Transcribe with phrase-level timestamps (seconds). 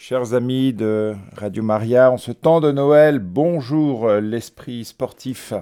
[0.00, 5.52] Chers amis de Radio Maria, en ce temps de Noël, bonjour euh, l'esprit sportif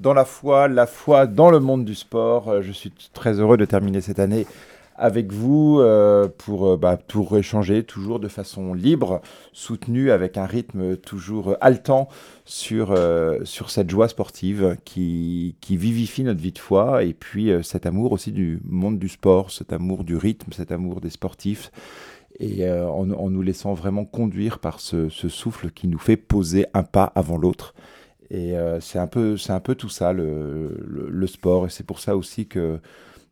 [0.00, 2.48] dans la foi, la foi dans le monde du sport.
[2.48, 4.46] Euh, je suis très heureux de terminer cette année
[4.96, 6.98] avec vous euh, pour, bah,
[7.36, 9.22] échanger toujours de façon libre,
[9.52, 12.08] soutenue avec un rythme toujours haletant
[12.44, 12.98] sur,
[13.44, 18.10] sur cette joie sportive qui, qui vivifie notre vie de foi et puis cet amour
[18.10, 21.70] aussi du monde du sport, cet amour du rythme, cet amour des sportifs
[22.40, 26.84] et euh, en, nous laissant vraiment conduire par ce, souffle qui nous fait poser un
[26.84, 27.74] pas avant l'autre.
[28.30, 31.66] Et euh, c'est un, peu, un peu tout ça, le, sport.
[31.66, 32.78] Et c'est pour ça aussi que,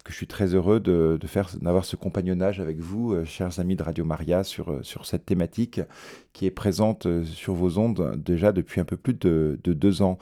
[0.04, 1.18] que je suis très heureux de,
[1.60, 5.80] d'avoir ce compagnonnage avec vous, euh, chers amis de Radio Maria, sur, sur cette thématique
[6.32, 10.18] qui est présente sur vos ondes déjà depuis un peu plus de deux ans.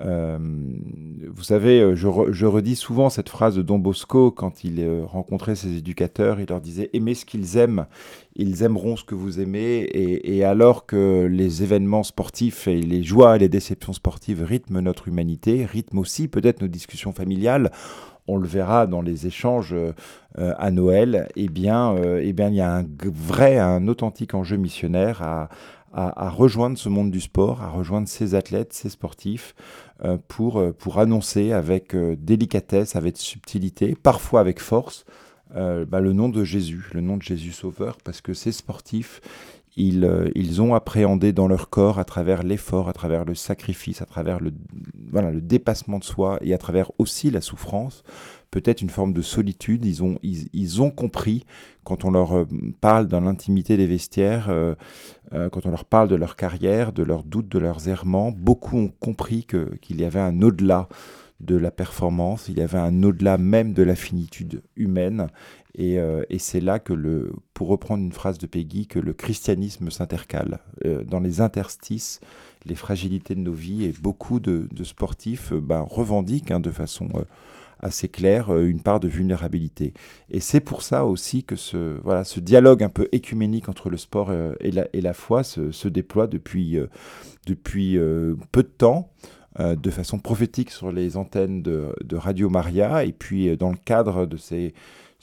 [0.00, 5.04] Euh, vous savez, euh, je, redis souvent cette phrase de Don Bosco quand il euh,
[5.04, 7.86] rencontrait ses éducateurs, il leur disait aimez ce qu'ils aiment,
[8.34, 13.36] ils aimeront ce que vous aimez, et, alors que les événements sportifs et les joies
[13.36, 17.70] et les déceptions sportives rythment notre humanité, rythment aussi peut-être nos discussions familiales,
[18.26, 19.76] on le verra dans les échanges
[20.38, 25.22] à Noël, eh bien, eh bien, il y a un vrai, un authentique enjeu missionnaire
[25.22, 25.50] à,
[25.94, 29.54] à, rejoindre ce monde du sport, à rejoindre ces athlètes, ces sportifs,
[30.04, 35.04] euh, pour, euh, pour annoncer avec euh, délicatesse, avec subtilité, parfois avec force,
[35.54, 39.20] bah, le nom de Jésus, le nom de Jésus Sauveur, parce que ces sportifs,
[39.76, 44.06] ils, ils, ont appréhendé dans leur corps, à travers l'effort, à travers le sacrifice, à
[44.06, 44.52] travers le,
[45.40, 48.04] dépassement de soi et à travers aussi la souffrance,
[48.50, 49.84] peut-être une forme de solitude.
[49.84, 51.44] Ils ont, compris,
[51.82, 52.46] quand on leur euh,
[52.80, 54.76] parle dans l'intimité des vestiaires, euh,
[55.32, 58.78] euh, quand on leur parle de leur carrière, de leurs doutes, de leurs errements, beaucoup
[58.78, 60.88] ont compris qu'il y avait un au-delà
[61.40, 65.26] de la performance, il y avait un au-delà même de la finitude humaine.
[65.76, 65.98] Et,
[66.38, 70.60] c'est là que, le, pour reprendre une phrase de Peggy, que le christianisme s'intercale.
[71.06, 72.20] dans les interstices,
[72.64, 77.08] les fragilités de nos vies, et beaucoup de, sportifs ben, revendiquent hein, de façon
[77.84, 79.92] assez clair euh, une part de vulnérabilité.
[80.30, 83.96] Et c'est pour ça aussi que ce, voilà, ce dialogue un peu écuménique entre le
[83.96, 86.86] sport euh, et la, et la foi se, déploie depuis, euh,
[87.46, 87.98] depuis
[88.50, 89.10] peu de temps.
[89.58, 94.36] de façon prophétique sur les antennes de, Radio Maria et puis dans le cadre de
[94.36, 94.74] ces,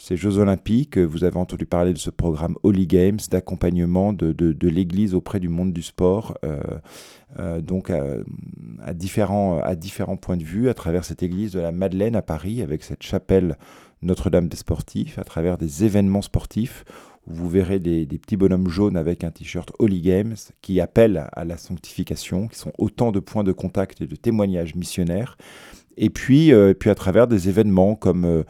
[0.02, 4.68] ces Jeux Olympiques, vous avez entendu parler de ce programme Holy Games d'accompagnement de, de,
[4.68, 10.70] l'Église auprès du monde du sport euh, donc à, différents, à différents points de vue,
[10.70, 13.58] à travers cette église de la Madeleine à Paris, avec cette chapelle
[14.02, 16.84] Notre-Dame des Sportifs, à travers des événements sportifs
[17.28, 21.46] où vous verrez des, petits bonhommes jaunes avec un t-shirt Holy Games qui appellent à
[21.46, 25.38] la sanctification, qui sont autant de points de contact et de témoignages missionnaires.
[25.96, 28.44] Et puis, euh, puis à travers des événements comme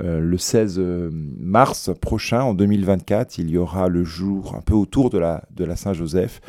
[0.00, 0.80] euh, le 16
[1.12, 5.64] mars prochain, en 2024, il y aura le jour un peu autour de la, de
[5.64, 6.40] la Saint-Joseph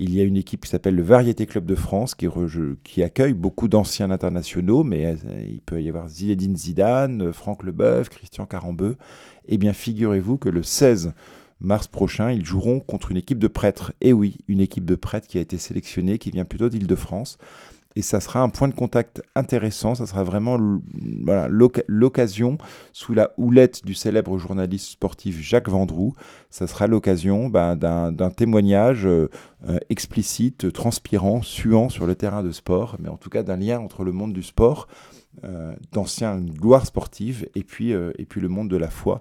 [0.00, 3.66] il y a une équipe qui s'appelle le Variété Club de France qui, accueille beaucoup
[3.66, 8.96] d'anciens internationaux, mais euh, il peut y avoir Zinedine Zidane, Franck Leboeuf, Christian Carambeu.
[9.48, 11.14] Eh bien, figurez-vous que le 16
[11.60, 13.92] mars prochain, ils joueront contre une équipe de prêtres.
[14.00, 17.36] Et oui, une équipe de prêtres qui a été sélectionnée, qui vient plutôt d'Île-de-France
[17.98, 19.96] et ça sera un point de contact intéressant.
[19.96, 20.56] Ça sera vraiment
[21.88, 22.56] l'occasion,
[22.92, 26.14] sous la houlette du célèbre journaliste sportif Jacques Vendroux,
[26.48, 29.28] ça sera l'occasion ben, d'un témoignage euh,
[29.68, 33.80] euh, explicite, transpirant, suant sur le terrain de sport, mais en tout cas d'un lien
[33.80, 34.86] entre le monde du sport,
[35.42, 39.20] euh, d'ancienne gloire sportive, et puis, et puis le monde de la foi.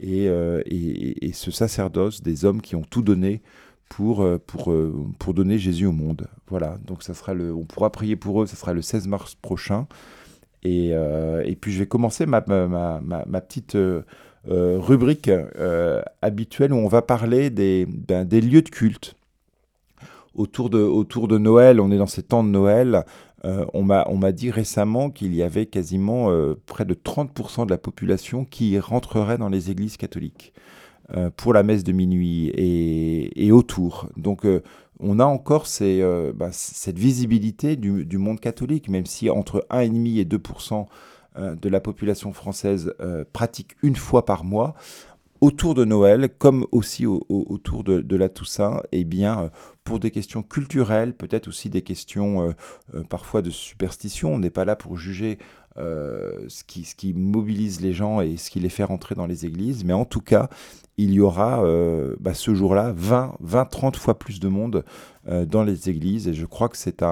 [0.00, 0.30] Et,
[1.32, 3.42] ce sacerdoce des hommes qui ont tout donné
[3.92, 6.26] pour, euh, pour, euh, pour donner Jésus au monde.
[6.48, 9.34] Voilà, donc ça sera le, on pourra prier pour eux, ça sera le 16 mars
[9.34, 9.86] prochain.
[10.62, 13.76] Et, euh, et puis je vais commencer ma, ma, ma, petite
[14.46, 15.30] rubrique
[16.22, 19.14] habituelle où on va parler des, ben, des lieux de culte.
[20.34, 23.04] Autour de, autour de Noël, on est dans ces temps de Noël,
[23.44, 26.30] on m'a dit récemment qu'il y avait quasiment
[26.64, 30.54] près de 30% de la population qui rentrerait dans les églises catholiques.
[31.10, 34.08] Euh, pour la messe de minuit et, autour.
[34.16, 34.62] Donc euh,
[35.00, 40.24] on a encore euh, bah, cette visibilité du, monde catholique, même si entre 1,5 et
[40.24, 40.86] 2%
[41.36, 42.94] de la population française
[43.32, 44.74] pratique une fois par mois.
[45.40, 49.50] Autour de Noël, comme aussi autour de, la Toussaint, et eh bien,
[49.82, 52.54] pour des questions culturelles, peut-être aussi des questions
[53.08, 54.34] parfois de superstition.
[54.34, 55.38] On n'est pas là pour juger
[55.76, 59.46] ce, qui, ce qui mobilise les gens et ce qui les fait rentrer dans les
[59.46, 60.48] églises, mais en tout cas,
[60.98, 64.84] il y aura euh, bah, ce jour-là 20, 20, 30 fois plus de monde
[65.28, 66.28] euh, dans les églises.
[66.28, 67.04] Et je crois que c'est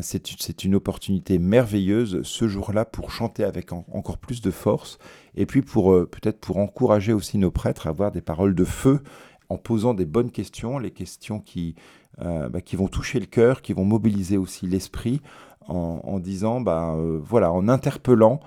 [0.00, 4.98] c'est une opportunité merveilleuse ce jour-là pour chanter avec encore plus de force
[5.34, 8.64] et puis pour euh, peut-être pour encourager aussi nos prêtres à avoir des paroles de
[8.64, 9.00] feu,
[9.48, 11.74] en posant des bonnes questions, les questions qui,
[12.18, 15.20] bah, qui vont toucher le cœur, qui vont mobiliser aussi l'esprit,
[15.68, 18.40] en, disant, bah, voilà, en interpellant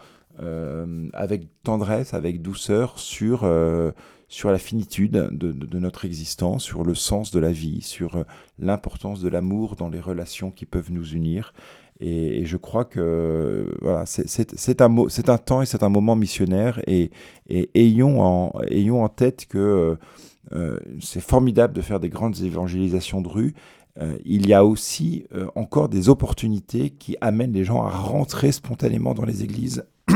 [1.13, 3.45] avec tendresse, avec douceur sur
[4.27, 8.23] sur la finitude de, notre existence, sur le sens de la vie, sur euh,
[8.59, 11.53] l'importance de l'amour dans les relations qui peuvent nous unir.
[11.99, 16.81] Et, je crois que voilà, c'est un, un temps et c'est un moment missionnaire.
[16.87, 17.11] Et,
[17.75, 19.97] ayons, en, ayons en tête que
[20.51, 23.53] euh, c'est formidable de faire des grandes évangélisations de rue.
[24.01, 25.25] Euh, il y a aussi
[25.55, 29.85] encore des opportunités qui amènent les gens à rentrer spontanément dans les églises.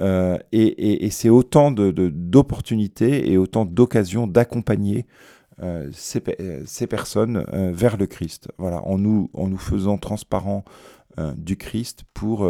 [0.00, 5.06] Euh, et, c'est autant d'opportunités et autant d'occasions d'accompagner
[5.60, 5.90] euh,
[6.40, 8.48] euh, ces, personnes vers le Christ.
[8.58, 10.64] Voilà, en nous, en nous faisant transparents
[11.36, 12.48] du Christ pour,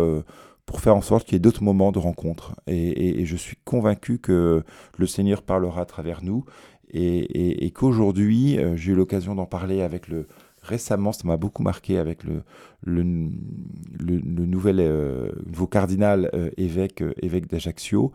[0.67, 2.55] pour faire en sorte qu'il y ait d'autres moments de rencontre.
[2.67, 4.62] Et, je suis convaincu que
[4.99, 6.44] le Seigneur parlera à travers nous
[6.93, 10.26] et, qu'aujourd'hui, j'ai eu l'occasion d'en parler avec le,
[10.62, 12.43] récemment, ça m'a beaucoup marqué avec le,
[12.85, 18.12] le, nouvel, euh, nouveau cardinal euh, évêque, euh, évêque d'Ajaccio.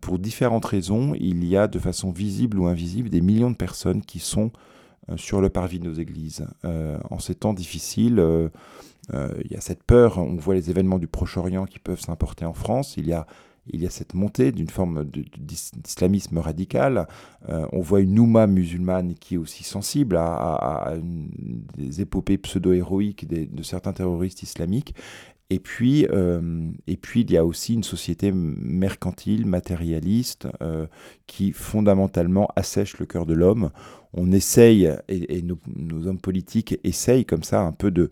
[0.00, 4.02] pour différentes raisons, il y a de façon visible ou invisible des millions de personnes
[4.02, 4.50] qui sont
[5.16, 6.46] sur le parvis de nos églises.
[6.64, 8.22] en ces temps difficiles,
[9.14, 12.52] il y a cette peur, on voit les événements du Proche-Orient qui peuvent s'importer en
[12.52, 13.26] France, il y a
[13.72, 15.04] il y a cette montée d'une forme
[15.38, 17.06] d'islamisme radical.
[17.48, 20.94] Euh, on voit une Nouma musulmane qui est aussi sensible à,
[21.76, 24.94] des épopées pseudo-héroïques de certains terroristes islamiques.
[25.50, 30.86] Et puis, euh, et puis, il y a aussi une société mercantile, matérialiste, euh,
[31.26, 33.70] qui fondamentalement assèche le cœur de l'homme.
[34.12, 38.10] On essaye, et, nos, hommes politiques essayent comme ça un peu de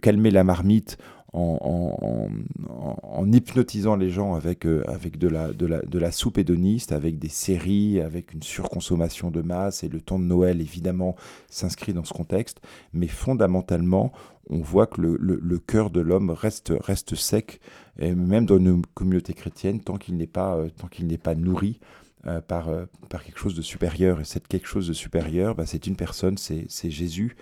[0.00, 0.96] calmer la marmite
[1.36, 6.92] en, hypnotisant les gens avec, euh, avec de, la, de, la, de la soupe hédoniste,
[6.92, 11.16] avec des séries, avec une surconsommation de masse, et le temps de Noël, évidemment,
[11.48, 12.60] s'inscrit dans ce contexte.
[12.92, 14.12] Mais fondamentalement,
[14.48, 17.60] on voit que le, le, cœur de l'homme reste, reste sec,
[17.98, 20.88] et même dans nos communautés chrétiennes, tant qu'il n'est pas, euh, tant
[21.22, 21.80] pas nourri.
[22.26, 22.70] Euh, par,
[23.08, 24.20] par quelque chose de supérieur.
[24.20, 27.36] Et cette quelque chose de supérieur, bah, c'est une personne, c'est Jésus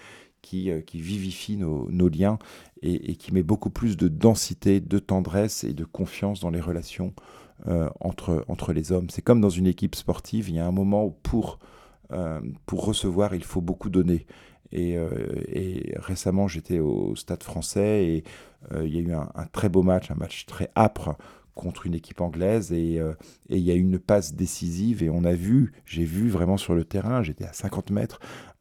[0.44, 2.38] qui, qui vivifie nos, nos liens
[2.84, 7.14] et, qui met beaucoup plus de densité, de tendresse et de confiance dans les relations
[7.66, 9.08] euh, entre, entre les hommes.
[9.08, 11.58] C'est comme dans une équipe sportive, il y a un moment où pour,
[12.12, 14.26] euh, pour recevoir, il faut beaucoup donner.
[14.70, 15.08] Et, euh,
[15.48, 18.24] et récemment, j'étais au Stade français et
[18.82, 21.16] il y a eu un, très beau match, un match très âpre
[21.54, 25.22] contre une équipe anglaise et, et, il y a eu une passe décisive et on
[25.24, 28.20] a vu, j'ai vu vraiment sur le terrain, j'étais à 50 mètres,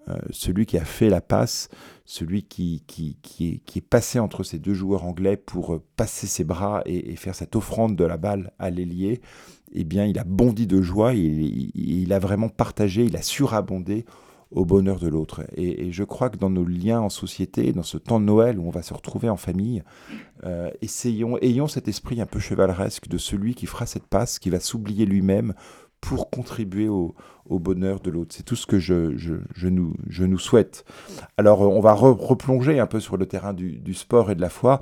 [0.09, 1.69] euh, celui qui a fait la passe,
[2.03, 6.43] celui qui, qui, qui, est, passé entre ces deux joueurs anglais pour euh, passer ses
[6.43, 9.21] bras et, faire cette offrande de la balle à l'ailier,
[9.71, 14.05] eh bien, il a bondi de joie, il, a vraiment partagé, il a surabondé
[14.51, 15.45] au bonheur de l'autre.
[15.55, 18.67] Et, je crois que dans nos liens en société, dans ce temps de Noël où
[18.67, 19.83] on va se retrouver en famille,
[20.43, 24.49] euh, essayons, ayons cet esprit un peu chevaleresque de celui qui fera cette passe, qui
[24.49, 25.53] va s'oublier lui-même
[26.03, 27.15] pour contribuer au,
[27.49, 28.35] bonheur de l'autre.
[28.35, 30.83] C'est tout ce que je, nous, souhaite.
[31.37, 34.81] Alors, on va replonger un peu sur le terrain du, sport et de la foi.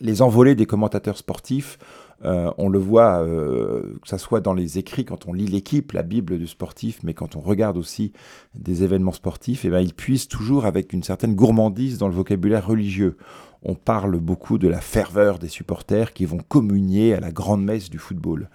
[0.00, 1.78] Les envolées des commentateurs sportifs,
[2.24, 5.92] euh, on le voit, euh, que ce soit dans les écrits, quand on lit l'équipe,
[5.92, 8.12] la Bible du sportif, mais quand on regarde aussi
[8.54, 12.14] des événements sportifs, et eh ben, ils puissent toujours avec une certaine gourmandise dans le
[12.14, 13.18] vocabulaire religieux.
[13.64, 17.90] On parle beaucoup de la ferveur des supporters qui vont communier à la grande messe
[17.90, 18.48] du football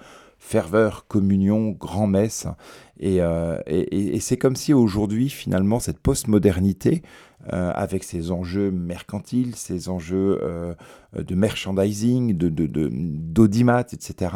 [0.47, 2.47] ferveur, communion, grand-messe.
[3.03, 7.01] Euh, et, c'est comme si aujourd'hui, finalement, cette postmodernité,
[7.53, 10.73] euh, avec ses enjeux mercantiles, ses enjeux euh,
[11.15, 14.31] de merchandising, de, d'audimat, etc.,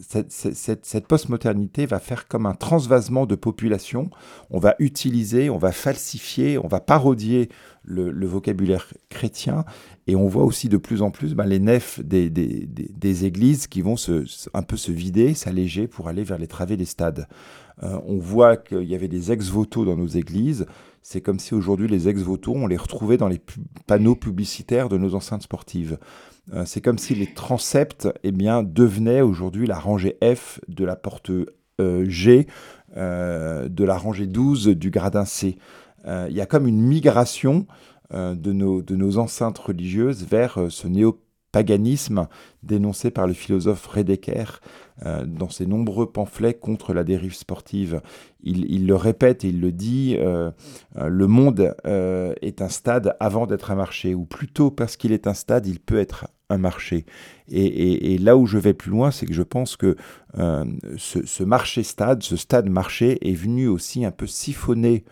[0.00, 4.10] cette, cette, cette postmodernité va faire comme un transvasement de population.
[4.50, 7.48] On va utiliser, on va falsifier, on va parodier
[7.86, 9.64] le, vocabulaire chrétien.
[10.06, 13.96] Et on voit aussi de plus en plus ben, les nefs des, églises qui vont
[14.54, 17.26] un peu se vider, s'alléger pour aller vers les travées des stades.
[17.82, 20.66] Euh, on voit qu'il y avait des ex-voto dans nos églises.
[21.02, 23.40] C'est comme si aujourd'hui les ex-voto, on les retrouvait dans les
[23.86, 25.98] panneaux publicitaires de nos enceintes sportives.
[26.52, 30.96] Euh, c'est comme si les transepts eh bien, devenaient aujourd'hui la rangée F de la
[30.96, 31.30] porte
[31.80, 32.46] euh, G,
[32.96, 35.58] de la rangée 12 du gradin C.
[36.06, 37.66] Il y a comme une migration
[38.10, 41.20] de, nos, de nos enceintes religieuses vers ce néo
[41.56, 42.28] paganisme
[42.62, 44.60] dénoncé par le philosophe Redeker
[45.06, 48.02] euh, dans ses nombreux pamphlets contre la dérive sportive.
[48.42, 50.50] Il, le répète et il le dit, euh,
[50.98, 51.74] euh, le monde
[52.42, 55.80] est un stade avant d'être un marché, ou plutôt parce qu'il est un stade, il
[55.80, 57.06] peut être un marché.
[57.50, 59.96] Et, là où je vais plus loin, c'est que je pense que
[60.98, 65.04] ce, marché-stade, ce stade-marché est venu aussi un peu siphonner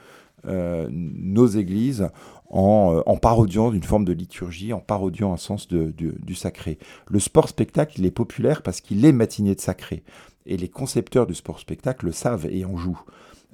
[0.47, 2.09] nos églises
[2.55, 6.79] euh, en, parodiant d'une forme de liturgie, en parodiant un sens du sacré.
[7.09, 10.05] Le sport-spectacle, il est populaire parce qu'il est matiné de sacré.
[10.47, 13.03] Et les concepteurs du sport-spectacle le savent et en jouent.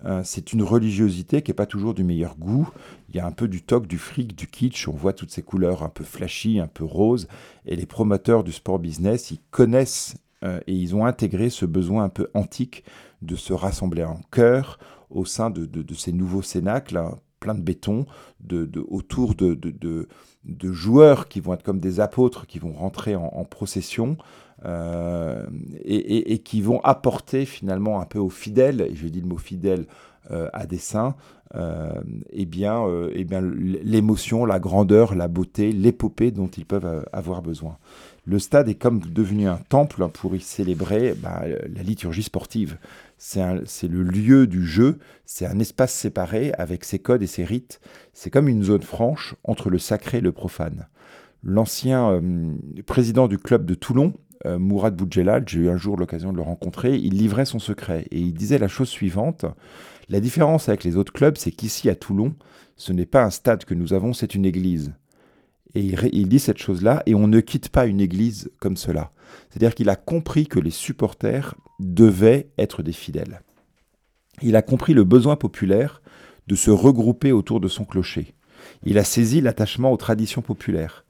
[0.04, 2.68] Euh, c'est une religiosité qui n'est pas toujours du meilleur goût.
[3.08, 4.86] Il y a un peu du toc, du fric, du kitsch.
[4.86, 7.26] On voit toutes ces couleurs un peu flashy, un peu roses.
[7.64, 12.04] Et les promoteurs du sport business, ils connaissent euh, et ils ont intégré ce besoin
[12.04, 12.84] un peu antique
[13.22, 14.78] de se rassembler en chœur
[15.08, 18.06] au sein de, de ces nouveaux cénacles hein, plein de béton
[18.40, 23.44] de, autour de, de, joueurs qui vont être comme des apôtres, qui vont rentrer en,
[23.44, 24.16] procession
[24.64, 25.46] euh,
[25.84, 29.86] et, qui vont apporter finalement un peu aux fidèles, et je dis le mot fidèle
[30.30, 31.16] euh, à dessein,
[31.56, 31.92] euh,
[32.30, 37.78] eh bien, eh bien l'émotion, la grandeur, la beauté, l'épopée dont ils peuvent avoir besoin.
[38.26, 41.42] Le stade est comme devenu un temple pour y célébrer bah,
[41.74, 42.76] la liturgie sportive
[43.22, 47.78] c'est le lieu du jeu, c'est un espace séparé avec ses codes et ses rites.
[48.14, 50.88] C'est comme une zone franche entre le sacré et le profane.
[51.42, 52.54] L'ancien euh,
[52.86, 54.14] président du club de Toulon,
[54.46, 58.06] euh, Mourad Boudjelal, j'ai eu un jour l'occasion de le rencontrer, il livrait son secret
[58.10, 59.44] et il disait la chose suivante.
[60.08, 62.34] La différence avec les autres clubs, c'est qu'ici à Toulon,
[62.76, 64.94] ce n'est pas un stade que nous avons, c'est une église.
[65.74, 69.12] Et il, dit cette chose-là, et on ne quitte pas une église comme cela.
[69.50, 73.40] C'est-à-dire qu'il a compris que les supporters devaient être des fidèles.
[74.42, 76.02] Il a compris le besoin populaire
[76.46, 78.34] de se regrouper autour de son clocher.
[78.84, 81.04] Il a saisi l'attachement aux traditions populaires.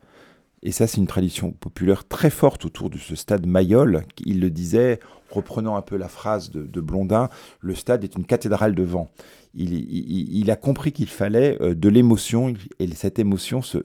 [0.63, 4.05] Et ça, c'est une tradition populaire très forte autour de ce stade Mayol.
[4.27, 5.01] Il le disait,
[5.31, 9.11] reprenant un peu la phrase de, Blondin, le stade est une cathédrale de vent.
[9.55, 13.79] Il, a compris qu'il fallait euh, de l'émotion, et cette émotion se,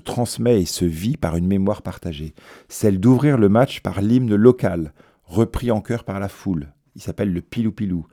[0.00, 2.34] transmet et se vit par une mémoire partagée.
[2.68, 4.92] Celle d'ouvrir le match par l'hymne local,
[5.24, 6.72] repris en chœur par la foule.
[6.96, 8.06] Il s'appelle le pilou pilou.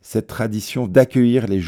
[0.00, 1.60] Cette tradition d'accueillir les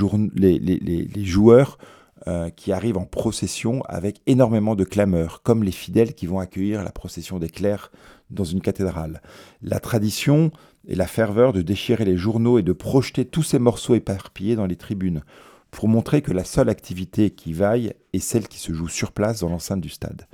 [1.25, 1.79] joueurs
[2.27, 6.83] euh, qui arrivent en procession avec énormément de clameurs, comme les fidèles qui vont accueillir
[6.83, 7.93] la procession des clercs
[8.31, 9.23] dans une cathédrale.
[9.63, 10.51] La tradition
[10.87, 14.67] et la ferveur de déchirer les journaux et de projeter tous ces morceaux éparpillés dans
[14.67, 15.23] les tribunes,
[15.71, 19.41] pour montrer que la seule activité qui vaille est celle qui se joue sur place
[19.41, 20.27] dans l'enceinte du stade.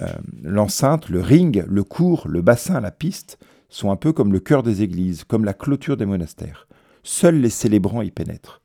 [0.00, 0.08] Euh,
[0.42, 4.62] l'enceinte, le ring, le cours, le bassin, la piste sont un peu comme le cœur
[4.62, 6.66] des églises, comme la clôture des monastères.
[7.02, 8.62] Seuls les célébrants y pénètrent.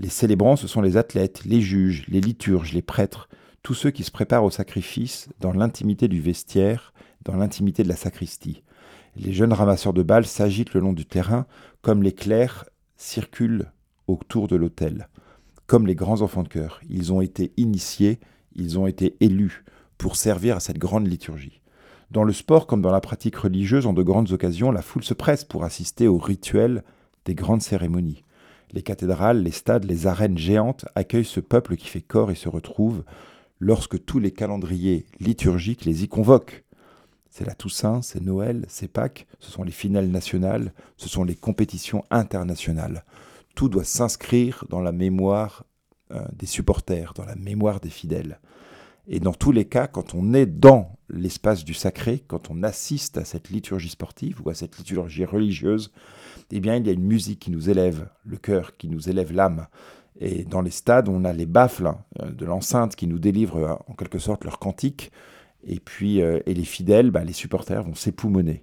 [0.00, 3.28] Les célébrants, ce sont les athlètes, les juges, les liturges, les prêtres,
[3.62, 6.94] tous ceux qui se préparent au sacrifice dans l'intimité du vestiaire,
[7.26, 8.62] dans l'intimité de la sacristie.
[9.14, 11.44] Les jeunes ramasseurs de balles s'agitent le long du terrain,
[11.82, 12.64] comme les clercs
[12.96, 13.70] circulent
[14.06, 15.10] autour de l'autel.
[15.66, 18.20] Comme les grands enfants de cœur, ils ont été initiés,
[18.54, 19.66] ils ont été élus
[19.98, 21.60] pour servir à cette grande liturgie.
[22.10, 25.12] Dans le sport comme dans la pratique religieuse, en de grandes occasions, la foule se
[25.12, 26.84] presse pour assister aux rituels
[27.26, 28.24] des grandes cérémonies.
[28.72, 32.48] Les cathédrales, les stades, les arènes géantes accueillent ce peuple qui fait corps et se
[32.48, 33.04] retrouve
[33.58, 36.64] lorsque tous les calendriers liturgiques les y convoquent.
[37.30, 41.36] C'est la Toussaint, c'est Noël, c'est Pâques, ce sont les finales nationales, ce sont les
[41.36, 43.04] compétitions internationales.
[43.54, 45.64] Tout doit s'inscrire dans la mémoire
[46.12, 48.40] euh, des supporters, dans la mémoire des fidèles.
[49.12, 53.18] Et dans tous les cas, quand on est dans l'espace du sacré, quand on assiste
[53.18, 55.92] à cette liturgie sportive ou à cette liturgie religieuse,
[56.52, 59.32] eh bien, il y a une musique qui nous élève le cœur, qui nous élève
[59.32, 59.66] l'âme.
[60.20, 61.98] Et dans les stades, on a les baffles hein,
[62.30, 65.10] de l'enceinte qui nous délivrent euh, en quelque sorte leur cantique.
[65.66, 68.62] Et puis, euh, et les fidèles, bah, les supporters vont s'époumoner.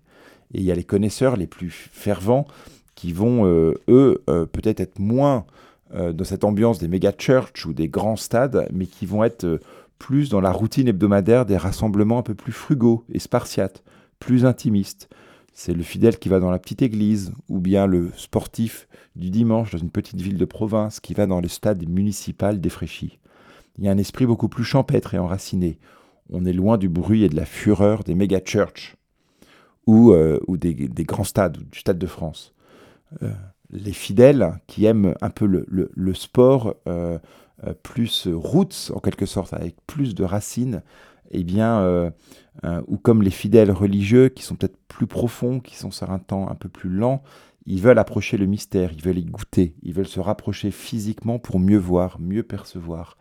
[0.54, 2.48] Et il y a les connaisseurs les plus fervents
[2.96, 5.46] qui vont, euh, eux, peut-être être moins
[5.94, 9.62] dans cette ambiance des méga church ou des grands stades, mais qui vont être
[10.00, 13.84] plus dans la routine hebdomadaire des rassemblements un peu plus frugaux et spartiates,
[14.20, 15.10] plus intimistes,
[15.60, 19.72] c'est le fidèle qui va dans la petite église, ou bien le sportif du dimanche
[19.72, 23.18] dans une petite ville de province qui va dans le stade municipal défraîchi.
[23.78, 25.80] Il y a un esprit beaucoup plus champêtre et enraciné.
[26.30, 28.98] On est loin du bruit et de la fureur des méga church
[29.88, 32.54] ou, euh, ou des, grands stades, du Stade de France.
[33.24, 33.32] Euh,
[33.72, 37.18] les fidèles qui aiment un peu le, sport euh,
[37.82, 40.84] plus roots, en quelque sorte, avec plus de racines,
[41.32, 42.10] eh bien, euh,
[42.64, 46.20] euh, ou comme les fidèles religieux qui sont peut-être plus profonds, qui sont sur un
[46.20, 47.24] temps un peu plus lent,
[47.66, 51.60] Ils veulent approcher le mystère, ils veulent y goûter, ils veulent se rapprocher physiquement pour
[51.60, 53.18] mieux voir, mieux percevoir.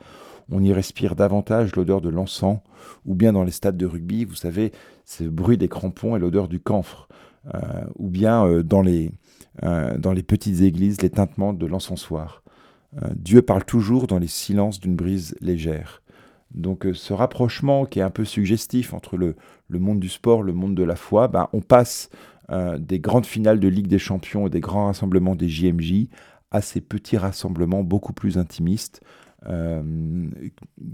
[0.49, 2.61] On y respire davantage l'odeur de l'encens,
[3.05, 4.71] ou bien dans les stades de rugby, vous savez,
[5.05, 7.09] ce bruit des crampons et l'odeur du camphre,
[7.55, 7.59] euh,
[7.97, 9.11] ou bien euh, dans, les,
[9.64, 12.45] euh, dans les petites églises, les tintements de l'encensoir.
[13.14, 16.02] Dieu parle toujours dans les silences d'une brise légère.
[16.55, 19.37] Donc ce rapprochement qui est un peu suggestif entre le,
[19.71, 22.09] monde du sport, le monde de la foi, ben, on passe
[22.50, 26.09] euh, des grandes finales de Ligue des Champions et des grands rassemblements des JMJ
[26.52, 29.00] à ces petits rassemblements beaucoup plus intimistes,
[29.47, 29.83] euh,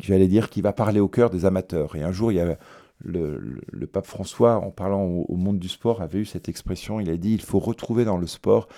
[0.01, 1.95] j'allais dire, qui va parler au cœur des amateurs.
[1.95, 2.57] Et un jour, il y a
[3.05, 7.17] le, pape François, en parlant au, monde du sport, avait eu cette expression, il a
[7.17, 8.69] dit, il faut retrouver dans le sport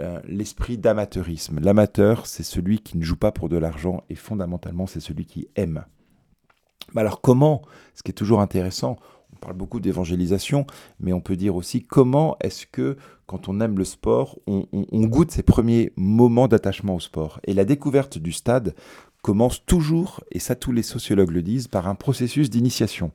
[0.00, 1.58] euh, l'esprit d'amateurisme.
[1.60, 5.48] L'amateur, c'est celui qui ne joue pas pour de l'argent et fondamentalement, c'est celui qui
[5.56, 5.84] aime.
[6.94, 7.62] Alors comment,
[7.94, 8.96] ce qui est toujours intéressant,
[9.32, 10.66] on parle beaucoup d'évangélisation,
[11.00, 14.66] mais on peut dire aussi comment est-ce que quand on aime le sport, on,
[15.06, 17.40] goûte ses premiers moments d'attachement au sport?
[17.44, 18.74] Et la découverte du stade
[19.22, 23.10] commence toujours, et ça tous les sociologues le disent, par un processus d'initiation.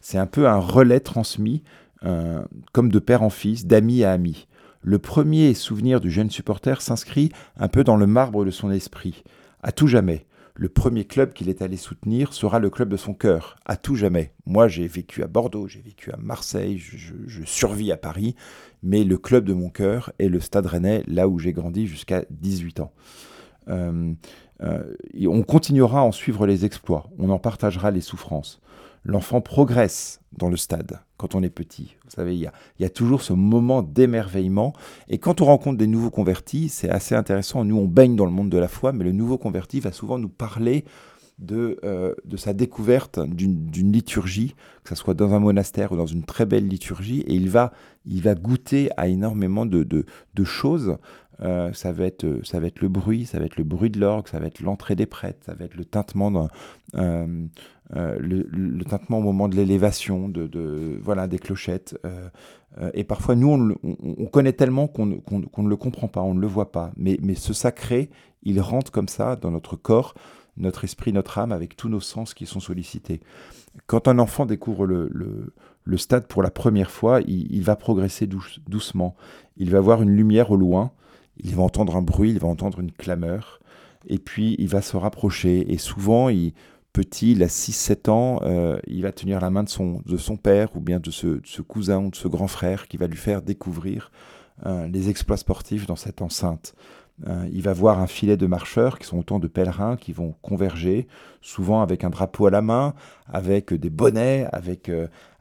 [0.00, 1.62] C'est un peu un relais transmis,
[2.04, 4.46] euh, comme de père en fils, d'ami à ami.
[4.86, 9.24] Le premier souvenir du jeune supporter s'inscrit un peu dans le marbre de son esprit,
[9.62, 10.26] à tout jamais.
[10.54, 13.96] Le premier club qu'il est allé soutenir sera le club de son cœur, à tout
[13.96, 14.34] jamais.
[14.44, 18.34] Moi, j'ai vécu à Bordeaux, j'ai vécu à Marseille, je, survis à Paris,
[18.82, 22.26] mais le club de mon cœur est le Stade Rennais, là où j'ai grandi jusqu'à
[22.28, 22.92] 18 ans.
[23.68, 24.12] Euh,
[24.60, 24.94] euh,
[25.26, 28.60] on continuera à en suivre les exploits, on en partagera les souffrances
[29.04, 31.96] l'enfant progresse dans le stade quand on est petit.
[32.04, 34.72] Vous savez, il y a, toujours ce moment d'émerveillement.
[35.08, 37.64] Et quand on rencontre des nouveaux convertis, c'est assez intéressant.
[37.64, 40.18] Nous, on baigne dans le monde de la foi, mais le nouveau converti va souvent
[40.18, 40.84] nous parler
[41.38, 46.24] de, euh, sa découverte d'une liturgie, que ce soit dans un monastère ou dans une
[46.24, 47.72] très belle liturgie, et il va,
[48.04, 50.04] il va goûter à énormément de,
[50.44, 50.96] choses.
[51.40, 53.98] Euh, ça, va être, ça va être le bruit, ça va être le bruit de
[53.98, 56.48] l'orgue, ça va être l'entrée des prêtres, ça va être le tintement d'un,
[57.94, 61.98] euh, le, tintement au moment de l'élévation, de, voilà, des clochettes.
[62.04, 62.28] Euh,
[62.78, 66.46] euh, et parfois, nous, on, connaît tellement qu'on ne le comprend pas, on ne le
[66.46, 66.92] voit pas.
[66.96, 68.10] Mais, mais ce sacré,
[68.42, 70.14] il rentre comme ça dans notre corps,
[70.56, 73.20] notre esprit, notre âme, avec tous nos sens qui sont sollicités.
[73.86, 75.10] Quand un enfant découvre le,
[75.84, 78.28] le, stade pour la première fois, il, va progresser
[78.66, 79.14] doucement.
[79.56, 80.92] Il va voir une lumière au loin,
[81.36, 83.60] il va entendre un bruit, il va entendre une clameur,
[84.06, 85.72] et puis il va se rapprocher.
[85.72, 86.54] Et souvent, il,
[86.94, 90.36] petit, il a 6-7 ans, euh, il va tenir la main de son, de son
[90.36, 93.42] père ou bien de ce, cousin ou de ce grand frère qui va lui faire
[93.42, 94.10] découvrir
[94.64, 96.74] euh, les exploits sportifs dans cette enceinte.
[97.28, 100.36] Euh, il va voir un filet de marcheurs qui sont autant de pèlerins qui vont
[100.40, 101.08] converger,
[101.42, 102.94] souvent avec un drapeau à la main,
[103.26, 104.90] avec des bonnets, avec,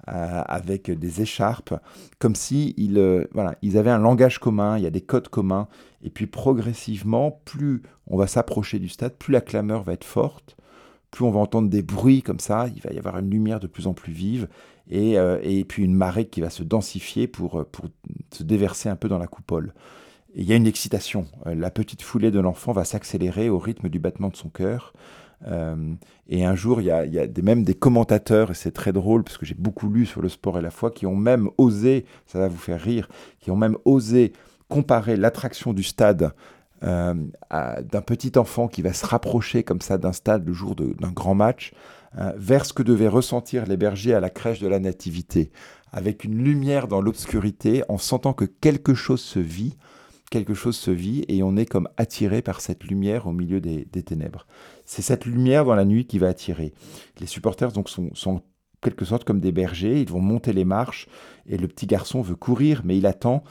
[0.08, 1.76] avec des écharpes,
[2.18, 5.68] comme si ils, voilà, ils avaient un langage commun, il y a des codes communs,
[6.02, 10.58] et puis progressivement, plus on va s'approcher du stade, plus la clameur va être forte,
[11.14, 13.68] plus on va entendre des bruits comme ça, il va y avoir une lumière de
[13.68, 14.48] plus en plus vive,
[14.90, 17.86] et, euh, puis une marée qui va se densifier pour, euh, pour
[18.32, 19.74] se déverser un peu dans la coupole.
[20.36, 21.28] il y a une excitation.
[21.46, 24.94] Euh, la petite foulée de l'enfant va s'accélérer au rythme du battement de son cœur.
[26.30, 28.94] et un jour, il y a, il y a même des commentateurs, et c'est très
[28.94, 31.50] drôle parce que j'ai beaucoup lu sur le sport et la foi, qui ont même
[31.58, 33.08] osé, ça va vous faire rire,
[33.40, 34.34] qui ont même osé
[34.70, 36.34] comparer l'attraction du stade
[36.84, 37.14] euh,
[37.50, 41.36] d'un petit enfant qui va se rapprocher comme ça d'un stade le jour d'un grand
[41.36, 41.72] match,
[42.20, 45.52] euh, vers ce que devaient ressentir les bergers à la crèche de la Nativité,
[45.92, 49.78] avec une lumière dans l'obscurité, en sentant que quelque chose se vit,
[50.30, 53.86] quelque chose se vit, et on est comme attiré par cette lumière au milieu des,
[53.86, 54.46] ténèbres.
[54.86, 56.74] C'est cette lumière dans la nuit qui va attirer.
[57.20, 58.42] Les supporters donc sont, sont
[58.82, 61.08] quelque sorte comme des bergers, ils vont monter les marches,
[61.46, 63.44] et le petit garçon veut courir, mais il attend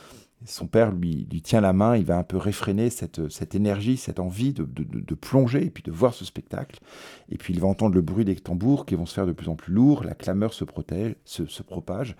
[0.47, 4.53] son père lui, tient la main, il va un peu réfréner cette, énergie, cette envie
[4.53, 6.81] de, plonger et puis de voir ce spectacle.
[7.29, 9.49] Et puis il va entendre le bruit des tambours qui vont se faire de plus
[9.49, 12.17] en plus lourds, la clameur se propage,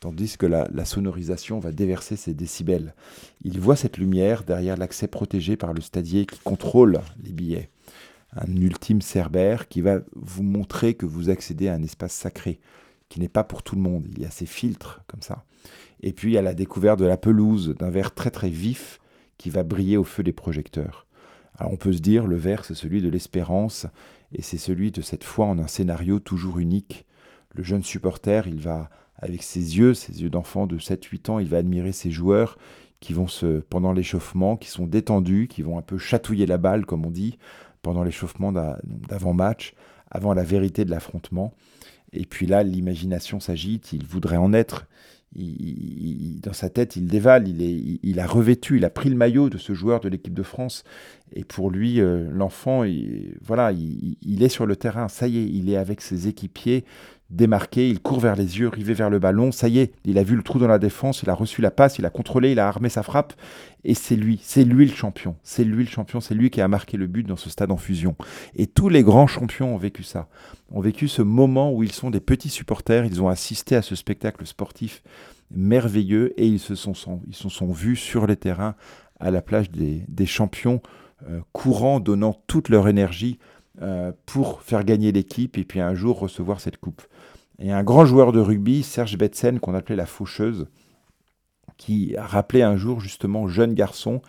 [0.00, 2.94] tandis que la, la, sonorisation va déverser ses décibels.
[3.42, 7.70] Il voit cette lumière derrière l'accès protégé par le stadier qui contrôle les billets.
[8.36, 12.60] Un ultime cerbère qui va vous montrer que vous accédez à un espace sacré,
[13.08, 14.06] qui n'est pas pour tout le monde.
[14.10, 15.44] Il y a ces filtres comme ça.
[16.06, 19.00] Et puis il y a la découverte de la pelouse, d'un verre très très vif
[19.38, 21.06] qui va briller au feu des projecteurs.
[21.56, 23.86] Alors on peut se dire, le verre c'est celui de l'espérance
[24.34, 27.06] et c'est celui de cette foi en un scénario toujours unique.
[27.54, 31.48] Le jeune supporter, il va, avec ses yeux, ses yeux d'enfant de 7-8 ans, il
[31.48, 32.58] va admirer ses joueurs
[33.00, 36.84] qui vont se, pendant l'échauffement, qui sont détendus, qui vont un peu chatouiller la balle,
[36.84, 37.38] comme on dit,
[37.80, 39.74] pendant l'échauffement d'avant-match,
[40.10, 41.54] avant la vérité de l'affrontement.
[42.12, 44.86] Et puis là, l'imagination s'agite, il voudrait en être,
[45.36, 49.72] dans sa tête, il dévale, il, a revêtu, il a pris le maillot de ce
[49.74, 50.84] joueur de l'équipe de France.
[51.34, 52.84] Et pour lui, euh, l'enfant,
[53.42, 55.08] voilà, il, est sur le terrain.
[55.08, 56.84] Ça y est, il est avec ses équipiers
[57.30, 60.22] démarqué, il court vers les yeux, rivé vers le ballon, ça y est, il a
[60.22, 62.58] vu le trou dans la défense, il a reçu la passe, il a contrôlé, il
[62.58, 63.32] a armé sa frappe,
[63.82, 66.68] et c'est lui, c'est lui le champion, c'est lui le champion, c'est lui qui a
[66.68, 68.14] marqué le but dans ce stade en fusion.
[68.54, 70.28] Et tous les grands champions ont vécu ça,
[70.70, 73.96] ont vécu ce moment où ils sont des petits supporters, ils ont assisté à ce
[73.96, 75.02] spectacle sportif
[75.50, 76.94] merveilleux, et ils se sont,
[77.26, 78.74] ils se sont vus sur les terrains
[79.18, 80.82] à la plage des, champions,
[81.28, 83.38] euh, courant, donnant toute leur énergie
[83.82, 87.02] euh, pour faire gagner l'équipe et puis un jour recevoir cette coupe.
[87.58, 90.66] Et un grand joueur de rugby, Serge Betsen, qu'on appelait la faucheuse,
[91.76, 94.22] qui a rappelé un jour justement jeune garçon,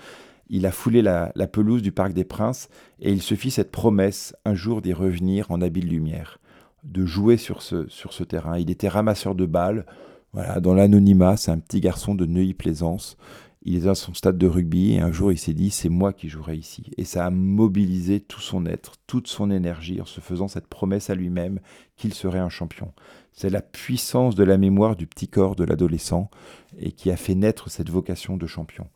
[0.49, 4.35] il a foulé la, pelouse du Parc des Princes et il se fit cette promesse
[4.45, 6.39] un jour d'y revenir en habile lumière,
[6.83, 8.59] de jouer sur ce, sur ce terrain.
[8.59, 9.85] Il était ramasseur de balles,
[10.33, 13.17] voilà, dans l'anonymat, c'est un petit garçon de Neuilly-Plaisance.
[13.67, 16.13] Il est à son stade de rugby et un jour il s'est dit c'est moi
[16.13, 16.91] qui jouerai ici.
[16.97, 21.09] Et ça a mobilisé tout son être, toute son énergie en se faisant cette promesse
[21.09, 21.59] à lui-même
[21.97, 22.93] qu'il serait un champion.
[23.33, 26.29] C'est la puissance de la mémoire du petit corps de l'adolescent
[26.77, 28.87] et qui a fait naître cette vocation de champion.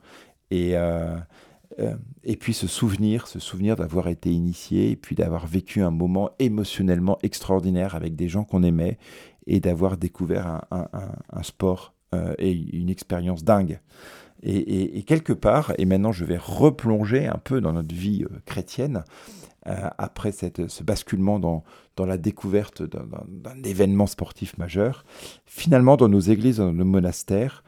[0.51, 1.17] Et, euh,
[1.79, 5.91] euh, et puis ce souvenir, ce souvenir d'avoir été initié et puis d'avoir vécu un
[5.91, 8.99] moment émotionnellement extraordinaire avec des gens qu'on aimait
[9.47, 13.79] et d'avoir découvert un, sport euh, et une expérience dingue.
[14.41, 19.03] Et, quelque part, et maintenant je vais replonger un peu dans notre vie euh, chrétienne,
[19.67, 21.65] euh, après cette, ce basculement dans,
[21.97, 25.03] dans la découverte d'un événement sportif majeur,
[25.45, 27.63] finalement dans nos églises, dans nos monastères,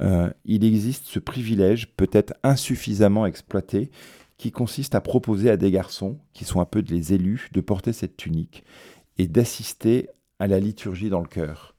[0.00, 3.90] euh, il existe ce privilège, peut-être insuffisamment exploité,
[4.38, 7.92] qui consiste à proposer à des garçons, qui sont un peu les élus, de porter
[7.92, 8.64] cette tunique
[9.18, 11.74] et d'assister à la liturgie dans le cœur.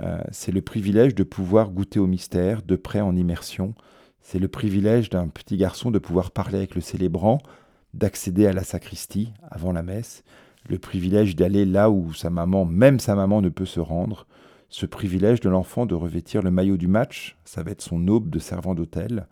[0.00, 3.74] Euh, c'est le privilège de pouvoir goûter au mystère de près en immersion.
[4.20, 7.38] C'est le privilège d'un petit garçon de pouvoir parler avec le célébrant,
[7.92, 10.24] d'accéder à la sacristie avant la messe,
[10.68, 14.26] le privilège d'aller là où sa maman, même sa maman, ne peut se rendre,
[14.68, 18.30] ce privilège de l'enfant de revêtir le maillot du match, ça va être son aube
[18.30, 19.26] de servant d'hôtel,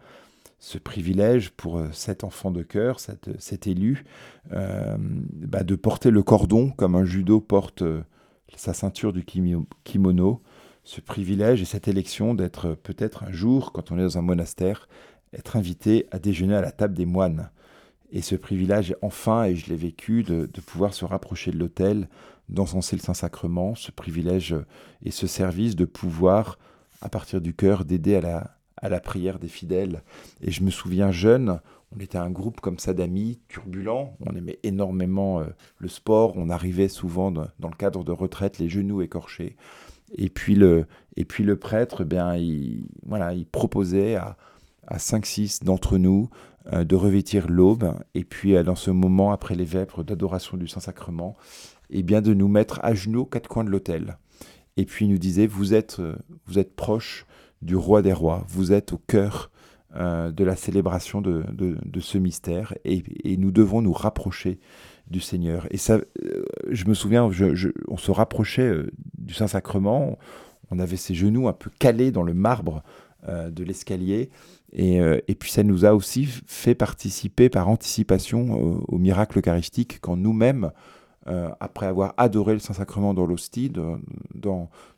[0.59, 4.05] ce privilège pour euh, cet enfant de cœur, cet, élu,
[4.53, 7.83] euh, bah, de porter le cordon comme un judo porte
[8.57, 10.43] sa ceinture du kimono,
[10.85, 14.89] ce privilège et cette élection d'être peut-être un jour, quand on est dans un monastère,
[15.33, 17.51] être invité à déjeuner à la table des moines.
[18.13, 22.09] Et ce privilège, enfin, et je l'ai vécu, de, pouvoir se rapprocher de l'autel,
[22.49, 24.57] d'encenser le Saint-Sacrement, ce privilège
[25.05, 26.59] et ce service de pouvoir,
[27.03, 30.03] à partir du cœur, d'aider à la, prière des fidèles.
[30.41, 31.61] Et je me souviens jeune,
[31.97, 35.47] on était un groupe comme ça d'amis, turbulents, on aimait énormément euh,
[35.79, 39.57] le sport, on arrivait souvent dans le cadre de retraite, les genoux écorchés.
[40.13, 44.37] Et puis le, et puis le prêtre, eh bien, il, voilà, il proposait à,
[44.87, 46.29] à 5-6 d'entre nous
[46.73, 50.69] euh, de revêtir l'aube, et puis euh, dans ce moment, après les vêpres d'adoration du
[50.69, 51.35] Saint-Sacrement,
[51.89, 54.19] eh bien, de nous mettre à genoux aux quatre coins de l'autel.
[54.77, 57.25] Et puis il nous disait, vous êtes, euh, vous êtes proche
[57.63, 59.51] du roi des rois, vous êtes au cœur
[59.93, 64.61] de la célébration de, de, ce mystère, et, et, nous devons nous rapprocher
[65.11, 65.67] du Seigneur.
[65.71, 67.29] Et ça, euh, je me souviens,
[67.89, 70.19] on se rapprochait euh, du Saint-Sacrement,
[70.71, 72.83] on avait ses genoux un peu calés dans le marbre
[73.29, 74.31] euh, de l'escalier,
[74.73, 80.71] et, puis ça nous a aussi fait participer par anticipation au, miracle eucharistique quand nous-mêmes,
[81.59, 83.99] après avoir adoré le Saint-Sacrement dans l'hostie, dans,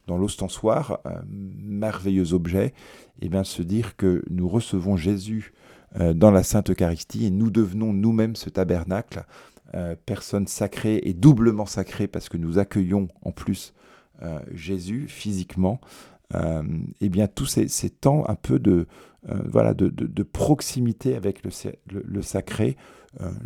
[0.06, 2.72] dans l'ostensoir, merveilleux objet, et
[3.22, 5.54] eh bien se dire que nous recevons Jésus
[5.98, 9.24] dans la Sainte Eucharistie et nous devenons nous-mêmes ce tabernacle
[9.74, 13.72] euh, personne sacrée et doublement sacrée parce que nous accueillons en plus
[14.22, 15.80] euh, Jésus physiquement,
[16.34, 16.62] euh,
[17.00, 18.86] eh bien tous ces, temps un peu de,
[19.24, 21.50] voilà, de, proximité avec le,
[21.90, 22.76] le, sacré,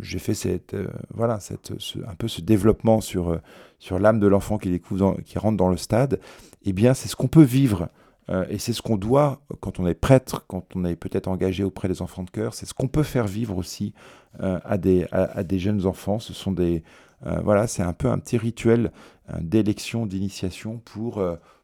[0.01, 0.75] j'ai fait cette,
[1.13, 1.71] voilà, cette,
[2.05, 3.39] un peu ce développement sur,
[3.79, 4.81] sur l'âme de l'enfant qui,
[5.25, 6.19] qui rentre dans le stade,
[6.63, 7.89] eh bien c'est ce qu'on peut vivre
[8.29, 11.63] euh, et c'est ce qu'on doit, quand on est prêtre, quand on est peut-être engagé
[11.63, 13.93] auprès des enfants de cœur, c'est ce qu'on peut faire vivre aussi
[14.41, 16.19] euh, à, des, jeunes enfants.
[16.19, 16.83] Ce sont des,
[17.25, 18.91] euh, voilà, c'est un peu un petit rituel
[19.39, 21.21] d'élection, d'initiation pour,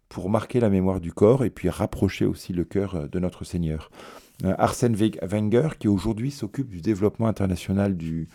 [0.10, 3.90] pour marquer la mémoire du corps et puis rapprocher aussi le cœur de notre Seigneur.
[4.44, 8.28] Arsène Wenger, qui aujourd'hui s'occupe du développement international du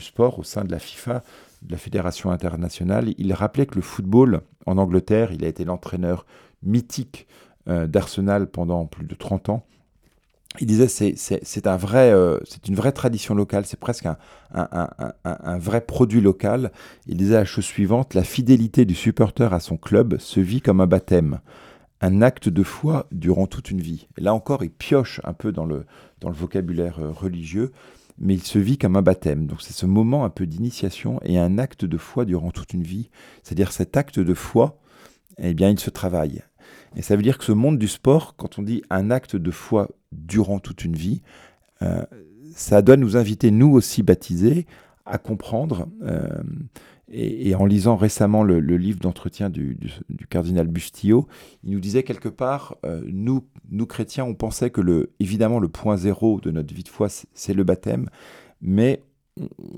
[0.00, 1.22] sport au sein de la FIFA,
[1.62, 6.26] de la Fédération internationale, il rappelait que le football en Angleterre, il a été l'entraîneur
[6.64, 7.26] mythique
[7.68, 9.64] euh, d'Arsenal pendant plus de 30 ans.
[10.60, 14.16] Il disait c'est c'est un vrai euh, c'est une vraie tradition locale c'est presque un,
[14.52, 14.88] un,
[15.24, 16.70] un, vrai produit local
[17.08, 20.80] il disait la chose suivante la fidélité du supporter à son club se vit comme
[20.80, 21.40] un baptême
[22.04, 24.08] un acte de foi durant toute une vie.
[24.18, 25.86] Et là encore, il pioche un peu dans le,
[26.20, 27.72] dans le vocabulaire euh, religieux,
[28.18, 29.46] mais il se vit comme un baptême.
[29.46, 32.82] Donc c'est ce moment un peu d'initiation et un acte de foi durant toute une
[32.82, 33.08] vie.
[33.42, 34.78] C'est-à-dire cet acte de foi,
[35.38, 36.42] eh bien, il se travaille.
[36.96, 39.50] Et ça veut dire que ce monde du sport, quand on dit un acte de
[39.50, 41.22] foi durant toute une vie,
[41.82, 42.02] euh,
[42.54, 44.66] ça doit nous inviter, nous aussi baptisés,
[45.06, 46.42] à comprendre euh,
[47.10, 49.76] et, en lisant récemment le, livre d'entretien du,
[50.30, 51.26] cardinal Bustillo,
[51.62, 55.96] il nous disait quelque part, euh, nous, nous chrétiens, on pensait que évidemment le point
[55.96, 58.08] zéro de notre vie de foi, c'est le baptême,
[58.62, 59.02] mais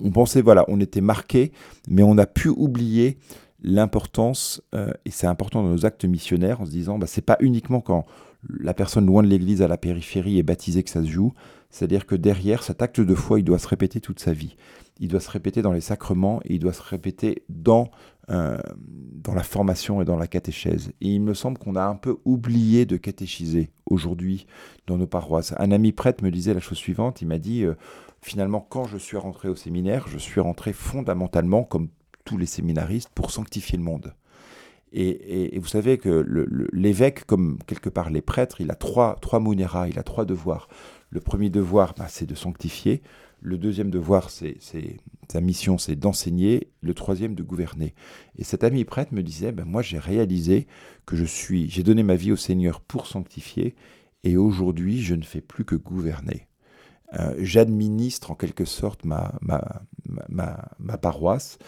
[0.02, 1.52] on, pensait, voilà, on était marqué,
[1.88, 3.18] mais on a pu oublier
[3.66, 7.37] l'importance, euh, et c'est important dans nos actes missionnaires, en se disant, bah, c'est pas
[7.40, 8.07] uniquement quand
[8.48, 11.35] la personne loin de l'église à la périphérie est baptisée que ça se joue,
[11.68, 14.57] c'est-à-dire que derrière, cet acte de foi, il doit se répéter toute sa vie
[14.98, 17.90] il doit se répéter dans les sacrements et il doit se répéter dans,
[18.31, 20.92] euh, dans la formation et dans la catéchèse.
[21.00, 24.46] Et il me semble qu'on a un peu oublié de catéchiser aujourd'hui
[24.87, 25.55] dans nos paroisses.
[25.59, 27.74] Un ami prêtre me disait la chose suivante, il m'a dit, euh,
[28.22, 31.88] finalement, quand je suis rentré au séminaire, je suis rentré fondamentalement, comme
[32.26, 34.12] tous les séminaristes, pour sanctifier le monde.
[34.92, 36.24] Et, vous savez que
[36.72, 40.68] l'évêque, comme quelque part les prêtres, il a trois, trois il a trois devoirs.
[41.10, 43.02] Le premier devoir, bah, c'est de sanctifier.
[43.40, 44.56] Le deuxième devoir, c'est
[45.30, 46.70] sa mission, c'est d'enseigner.
[46.80, 47.94] Le troisième, de gouverner.
[48.36, 50.66] Et cet ami prêtre me disait, ben moi j'ai réalisé
[51.04, 53.74] que je suis, j'ai donné ma vie au Seigneur pour sanctifier,
[54.24, 56.46] et aujourd'hui je ne fais plus que gouverner.
[57.14, 59.84] Euh, j'administre en quelque sorte ma, ma,
[60.28, 61.58] ma, paroisse.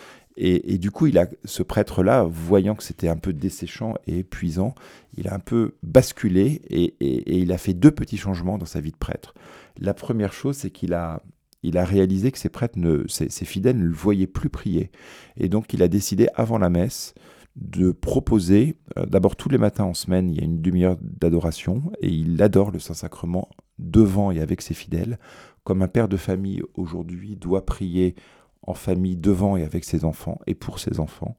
[0.41, 4.77] Et, du coup, il a, ce prêtre-là, voyant que c'était un peu desséchant et épuisant,
[5.17, 6.95] il a un peu basculé et,
[7.41, 9.35] il a fait deux petits changements dans sa vie de prêtre.
[9.81, 11.21] La première chose, c'est qu'il a
[11.65, 14.93] réalisé que ses prêtres, ses, fidèles ne le voyaient plus prier.
[15.37, 17.15] Et donc il a décidé avant la messe
[17.57, 21.91] de proposer, euh, d'abord tous les matins en semaine, il y a une demi-heure d'adoration,
[22.01, 23.49] et il adore le Saint-Sacrement
[23.81, 25.19] devant et avec ses fidèles,
[25.65, 28.15] comme un père de famille aujourd'hui doit prier
[28.69, 31.37] en famille devant et avec ses enfants et pour ses enfants.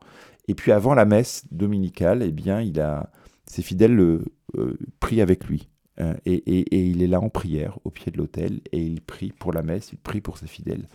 [0.47, 3.11] Et puis avant la messe dominicale, eh bien, il a
[3.45, 4.25] ses fidèles le,
[4.57, 5.69] euh, prient avec lui.
[5.99, 9.51] Euh, et, il est là en prière au pied de l'autel et il prie pour
[9.51, 10.87] la messe, il prie pour ses fidèles.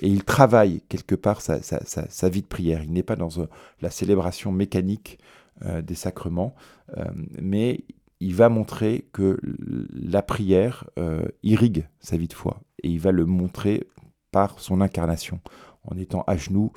[0.00, 1.58] Et il travaille quelque part sa,
[2.28, 2.82] vie de prière.
[2.82, 3.46] Il n'est pas dans euh,
[3.80, 5.18] la célébration mécanique
[5.64, 6.54] euh, des sacrements,
[7.40, 7.84] mais
[8.20, 9.38] il va montrer que
[9.92, 10.88] la prière
[11.42, 12.60] irrigue sa vie de foi.
[12.82, 13.86] Et il va le montrer
[14.30, 15.40] par son incarnation,
[15.90, 16.72] en étant à genoux.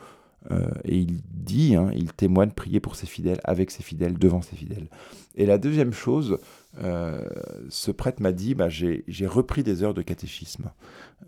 [0.85, 4.55] et il dit, hein, il témoigne prier pour ses fidèles, avec ses fidèles, devant ses
[4.55, 4.87] fidèles.
[5.35, 6.39] Et la deuxième chose,
[6.79, 7.25] euh,
[7.69, 10.71] ce prêtre m'a dit, bah, j'ai repris des heures de catéchisme.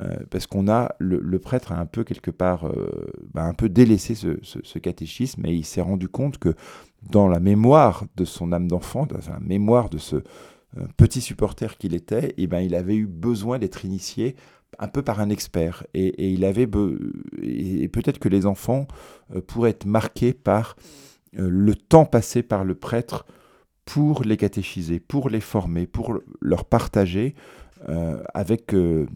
[0.02, 3.70] Euh, parce qu'on a, le, prêtre a un peu quelque part, euh, bah, un peu
[3.70, 6.56] délaissé ce, catéchisme et il s'est rendu compte que
[7.12, 10.18] dans la mémoire de son âme d'enfant, dans la mémoire de ce
[10.98, 14.36] petit supporter qu'il était, et eh ben, il avait eu besoin d'être initié
[14.80, 15.86] un peu par un expert.
[15.94, 16.68] Et, il avait,
[17.42, 18.88] et peut-être que les enfants
[19.48, 20.76] pourraient être marqués par
[21.34, 23.26] le temps passé par le prêtre
[23.86, 27.36] pour les catéchiser, pour les former, pour leur partager
[27.90, 29.08] euh, avec euh,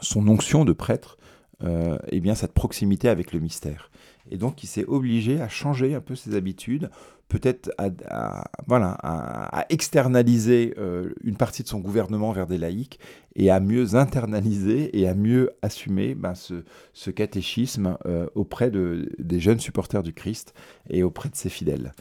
[0.00, 1.17] son onction de prêtre,
[1.64, 3.90] euh, eh bien cette proximité avec le mystère.
[4.30, 6.88] Et donc il s'est obligé à changer un peu ses habitudes,
[7.28, 13.00] peut-être à, voilà, à, externaliser euh, une partie de son gouvernement vers des laïcs
[13.34, 19.40] et à mieux internaliser et à mieux assumer ben, ce, catéchisme euh, auprès de, des
[19.40, 20.54] jeunes supporters du Christ
[20.88, 21.92] et auprès de ses fidèles.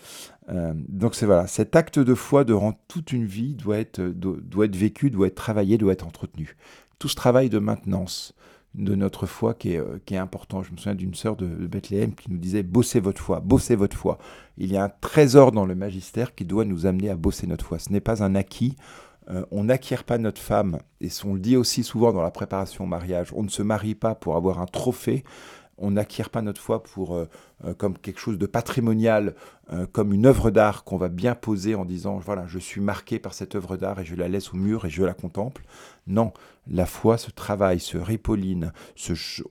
[0.88, 4.78] Donc c'est voilà, cet acte de foi durant toute une vie doit être, doit être
[4.78, 6.56] vécu, doit être travaillé, doit être entretenu.
[7.00, 8.34] Tout ce travail de maintenance,
[8.76, 10.64] de notre foi qui est, euh, qui important.
[10.64, 13.98] Je me souviens d'une sœur de, Bethléem qui nous disait bossez votre foi, bossez votre
[13.98, 14.18] foi.
[14.58, 17.66] Il y a un trésor dans le magistère qui doit nous amener à bosser notre
[17.66, 17.80] foi.
[17.80, 18.76] Ce n'est pas un acquis.
[19.30, 22.86] Euh, on n'acquiert pas notre femme, et on le dit aussi souvent dans la préparation
[22.86, 25.26] au mariage, on ne se marie pas pour avoir un trophée,
[25.78, 27.26] on n'acquiert pas notre foi pour, euh,
[27.78, 29.36] comme quelque chose de patrimonial,
[29.92, 33.34] comme une œuvre d'art qu'on va bien poser en disant, voilà, je suis marqué par
[33.34, 35.66] cette œuvre d'art et je la laisse au mur et je la contemple.
[36.08, 36.32] Non,
[36.70, 38.72] la foi se travaille, se ripolline,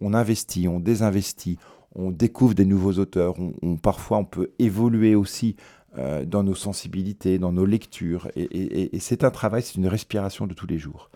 [0.00, 1.58] on investit, on désinvestit,
[1.94, 3.34] on découvre des nouveaux auteurs,
[3.82, 5.56] parfois on peut évoluer aussi
[6.26, 10.66] dans nos sensibilités, dans nos lectures, et, c'est un travail, c'est une respiration de tous
[10.66, 11.10] les jours.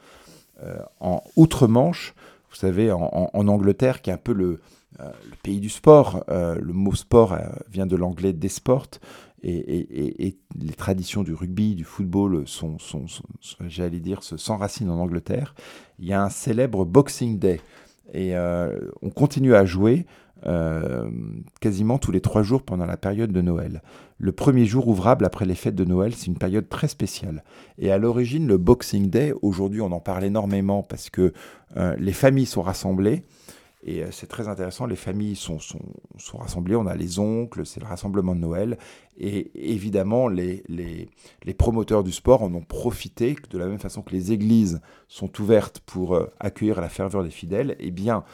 [1.01, 2.15] en outre-Manche,
[2.51, 4.61] vous savez, en, Angleterre, qui est un peu le,
[4.99, 5.11] euh,
[5.43, 6.25] pays du sport.
[6.29, 7.39] Euh, le mot sport euh,
[7.71, 8.49] vient de l'anglais des
[9.43, 12.77] Et, les traditions du rugby, du football sont,
[13.67, 15.55] j'allais dire, s'enracinent en Angleterre.
[15.99, 17.61] Il y a un célèbre Boxing Day
[18.13, 20.07] Et on continue à jouer
[21.61, 23.83] quasiment tous les trois jours pendant la période de Noël.
[24.19, 27.43] Le premier jour ouvrable après les fêtes de Noël, c'est une période très spéciale.
[27.79, 31.33] Et à l'origine, le Boxing Day, aujourd'hui on en parle énormément parce que
[31.99, 33.25] les familles sont rassemblées.
[33.83, 35.81] Et euh, c'est très intéressant, les familles sont, sont,
[36.19, 38.79] sont, rassemblées, on a les oncles, c'est le rassemblement de Noël.
[39.17, 41.09] Et évidemment, les, les,
[41.45, 45.31] les, promoteurs du sport en ont profité, de la même façon que les églises sont
[45.41, 48.25] ouvertes pour euh, accueillir la ferveur des fidèles, eh bien,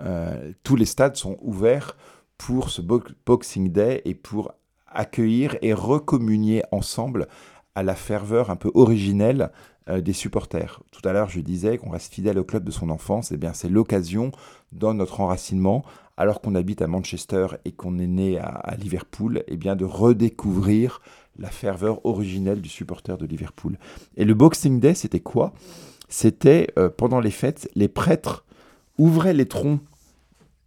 [0.00, 1.96] euh, tous les stades sont ouverts
[2.36, 4.52] pour ce Boxing Day et pour
[4.86, 7.28] accueillir et recommunier ensemble
[7.74, 9.50] à la ferveur un peu originelle
[9.88, 10.80] euh, des supporters.
[10.90, 13.32] Tout à l'heure, je disais qu'on reste fidèle au club de son enfance.
[13.32, 14.32] Eh bien, c'est l'occasion,
[14.72, 15.84] dans notre enracinement,
[16.16, 21.00] alors qu'on habite à Manchester et qu'on est né à, Liverpool, eh bien, de redécouvrir
[21.38, 23.78] la ferveur originelle du supporter de Liverpool.
[24.16, 25.52] Et le Boxing Day, c'était quoi?
[26.08, 28.44] C'était, euh, pendant les fêtes, les prêtres
[28.98, 29.80] ouvraient les troncs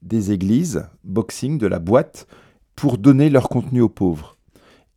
[0.02, 2.28] des églises, boxing, de la boîte,
[2.76, 4.38] pour donner leur contenu aux pauvres.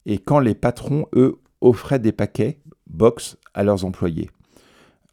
[0.06, 4.30] Et quand les patrons, eux, offraient des paquets, box à leurs employés.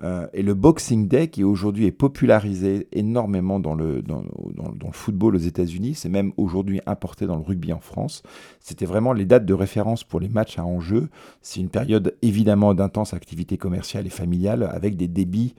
[0.03, 5.35] Euh, et le Boxing Day, qui aujourd'hui est popularisé énormément dans le, dans, le football
[5.35, 8.23] aux États-Unis, c'est même aujourd'hui importé dans le rugby en France,
[8.59, 11.09] c'était vraiment les dates de référence pour les matchs à enjeu.
[11.41, 15.53] C'est une période évidemment d'intense activité commerciale et familiale avec des débits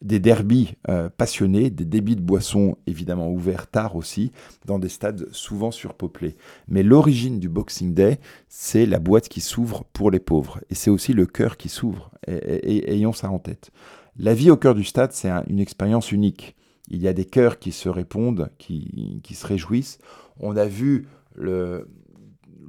[0.00, 4.30] des derbies euh, passionnés, des débits de boissons évidemment ouverts tard aussi,
[4.64, 6.36] dans des stades souvent surpeuplés.
[6.68, 10.60] Mais l'origine du Boxing Day, c'est la boîte qui s'ouvre pour les pauvres.
[10.70, 12.12] Et c'est aussi le cœur qui s'ouvre.
[12.28, 13.70] Et, ayons ça en tête.
[14.16, 16.54] La vie au cœur du stade, c'est une expérience unique.
[16.88, 19.98] Il y a des cœurs qui se répondent, qui, se réjouissent.
[20.38, 21.88] On a vu le,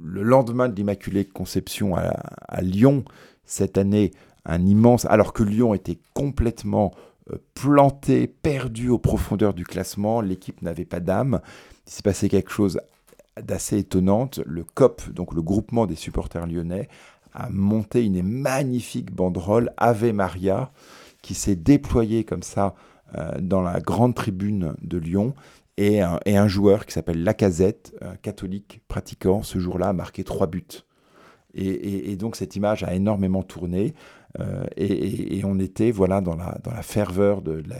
[0.02, 2.08] le lendemain de l'Immaculée Conception à,
[2.48, 3.04] à Lyon,
[3.44, 4.10] cette année,
[4.44, 5.04] un immense...
[5.06, 6.92] Alors que Lyon était complètement
[7.54, 10.20] planté, perdu aux profondeurs du classement.
[10.20, 11.40] L'équipe n'avait pas d'âme.
[11.86, 12.80] Il s'est passé quelque chose
[13.40, 14.30] d'assez étonnant.
[14.44, 16.88] Le COP, donc le groupement des supporters lyonnais,
[17.32, 20.72] a monté une magnifique banderole Ave Maria
[21.22, 22.74] qui s'est déployée comme ça
[23.16, 25.34] euh, dans la grande tribune de Lyon.
[25.76, 30.84] Et un, joueur qui s'appelle Lacazette, catholique pratiquant, ce jour-là a marqué trois buts.
[31.54, 33.94] Et, donc cette image a énormément tourné.
[34.38, 37.76] Euh, et, on était voilà dans la, dans la ferveur de la,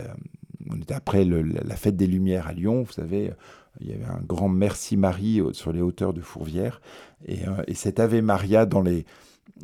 [0.69, 3.31] on était après la fête des Lumières à Lyon, vous savez,
[3.79, 6.81] il y avait un grand Merci Marie sur les hauteurs de Fourvière,
[7.25, 9.05] et, euh, et cet Ave Maria dans les,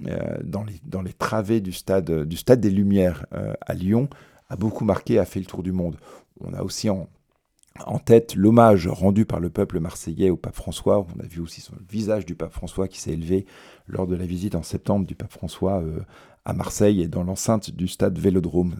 [0.08, 3.26] euh, dans les, dans les travées du stade, du stade des Lumières
[3.62, 4.10] à Lyon
[4.50, 5.98] a beaucoup marqué, a fait le tour du monde.
[6.40, 7.10] On a aussi en,
[7.86, 11.06] en tête l'hommage rendu par le peuple marseillais au pape François.
[11.16, 13.46] On a vu aussi son visage du pape François qui s'est élevé
[13.88, 15.84] lors de la visite en septembre du pape François
[16.48, 18.78] à Marseille et dans l'enceinte du stade Vélodrome.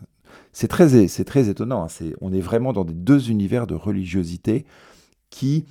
[0.54, 1.84] C'est très, c'est très étonnant.
[1.84, 2.10] Hein.
[2.22, 4.66] on est vraiment dans des deux univers de religiosité
[5.30, 5.66] qui,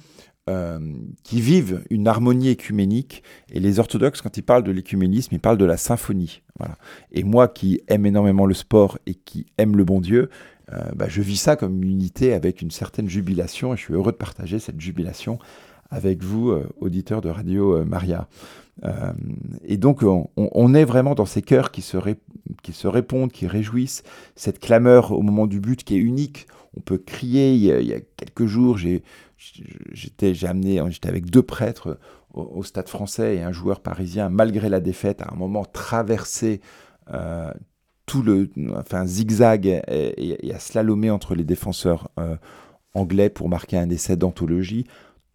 [0.50, 0.78] euh,
[1.24, 3.22] qui vivent une harmonie écuménique.
[3.50, 6.42] Et les orthodoxes, quand ils parlent de l'écuménisme, ils parlent de la symphonie.
[7.12, 10.28] Et moi qui aime énormément le sport et qui aime le bon Dieu,
[10.72, 13.94] euh, bah, je vis ça comme une unité avec une certaine jubilation et je suis
[13.94, 15.38] heureux de partager cette jubilation
[15.90, 18.28] avec vous, euh, auditeurs de Radio Maria.
[18.84, 19.12] Euh,
[19.64, 21.96] et donc, on, est vraiment dans ces cœurs qui se,
[22.86, 24.02] répondent, qui réjouissent.
[24.34, 26.46] Cette clameur au moment du but qui est unique.
[26.76, 27.54] On peut crier.
[27.54, 31.98] Il y a, quelques jours, j'étais amené, j'étais avec deux prêtres
[32.34, 36.60] au, Stade français et un joueur parisien, malgré la défaite, à un moment traversé
[37.12, 37.50] euh,
[38.04, 42.36] tout le, enfin zigzag et, à slalomer entre les défenseurs euh,
[42.94, 44.86] anglais pour marquer un essai d'anthologie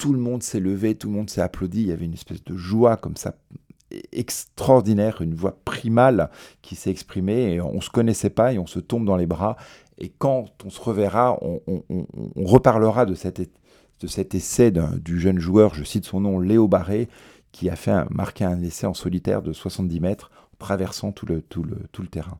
[0.01, 1.81] tout le monde s'est levé, tout le monde s'est applaudi.
[1.81, 3.35] Il y avait une espèce de joie comme ça
[4.11, 6.31] extraordinaire, une voix primale
[6.63, 9.27] qui s'est exprimée et on ne se connaissait pas et on se tombe dans les
[9.27, 9.57] bras.
[9.99, 11.61] Et quand on se reverra, on,
[12.43, 17.07] reparlera de cet, essai du jeune joueur, je cite son nom, Léo Barré,
[17.51, 20.31] qui a fait marqué un essai en solitaire de 70 mètres
[20.61, 22.37] traversant tout le, tout le, tout le terrain.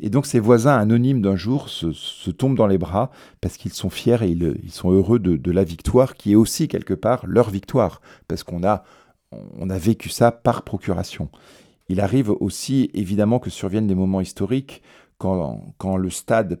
[0.00, 3.90] Et donc ses voisins anonymes d'un jour se, tombent dans les bras parce qu'ils sont
[3.90, 8.00] fiers et ils, sont heureux de, la victoire qui est aussi quelque part leur victoire
[8.28, 8.84] parce qu'on a,
[9.32, 11.28] on a vécu ça par procuration.
[11.88, 14.82] Il arrive aussi évidemment que surviennent des moments historiques
[15.18, 16.58] quand, quand le stade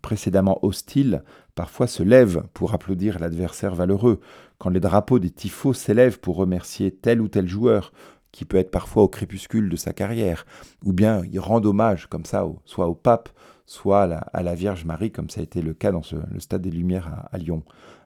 [0.00, 1.22] précédemment hostile
[1.54, 4.20] parfois se lève pour applaudir l'adversaire valeureux,
[4.58, 7.92] quand les drapeaux des tifos s'élèvent pour remercier tel ou tel joueur,
[8.36, 10.44] qui peut être parfois au crépuscule de sa carrière,
[10.84, 13.30] ou bien il rend hommage comme ça, soit au pape,
[13.64, 16.70] soit à la, Vierge Marie, comme ça a été le cas dans le Stade des
[16.70, 17.62] Lumières à, Lyon.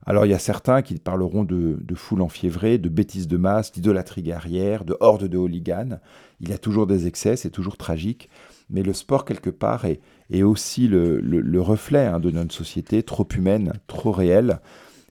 [0.07, 4.23] Alors il y a certains qui parleront de, foule enfiévrée, de bêtises de masse, d'idolâtrie
[4.23, 5.99] guerrière, de hordes de hooligans.
[6.40, 8.31] Il y a toujours des excès, c'est toujours tragique.
[8.71, 13.73] Mais le sport, quelque part, est, aussi le, reflet hein, de notre société, trop humaine,
[13.88, 14.61] trop réelle.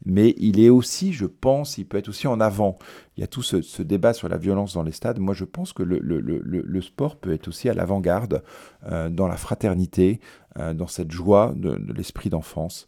[0.05, 2.77] Mais il est aussi, je pense, il peut être aussi en avant.
[3.17, 5.19] Il y a tout ce, débat sur la violence dans les stades.
[5.19, 8.43] Moi, je pense que le, sport peut être aussi à l'avant-garde,
[8.85, 10.19] euh, dans la fraternité,
[10.57, 12.87] euh, dans cette joie de, l'esprit d'enfance.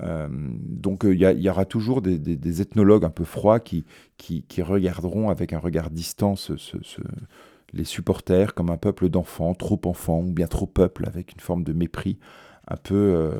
[0.00, 3.84] Euh, donc il y, aura toujours des, ethnologues un peu froids qui,
[4.62, 6.34] regarderont avec un regard distant
[7.74, 11.64] les supporters comme un peuple d'enfants, trop enfants, ou bien trop peuple, avec une forme
[11.64, 12.18] de mépris
[12.68, 13.32] un peu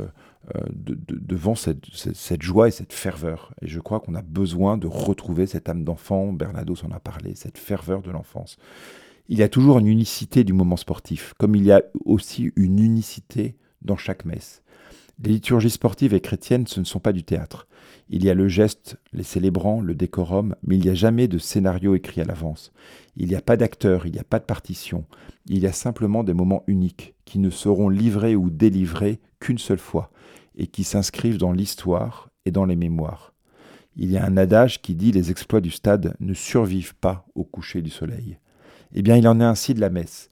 [0.56, 3.54] euh, devant cette, joie et cette ferveur.
[3.62, 7.34] Et je crois qu'on a besoin de retrouver cette âme d'enfant, Bernados en a parlé,
[7.34, 8.56] cette ferveur de l'enfance.
[9.28, 12.80] Il y a toujours une unicité du moment sportif, comme il y a aussi une
[12.80, 14.62] unicité dans chaque messe.
[15.22, 17.68] Les liturgies sportives et chrétiennes, ce ne sont pas du théâtre.
[18.08, 21.38] Il y a le geste, les célébrants, le décorum, mais il n'y a jamais de
[21.38, 22.72] scénario écrit à l'avance.
[23.16, 25.04] Il n'y a pas d'acteur, il n'y a pas de partition.
[25.46, 29.78] Il y a simplement des moments uniques, qui ne seront livrés ou délivrés qu'une seule
[29.78, 30.10] fois,
[30.56, 33.32] et qui s'inscrivent dans l'histoire et dans les mémoires.
[33.96, 37.44] Il y a un adage qui dit les exploits du stade ne survivent pas au
[37.44, 38.38] coucher du soleil.
[38.94, 40.30] Eh bien, il en est ainsi de la messe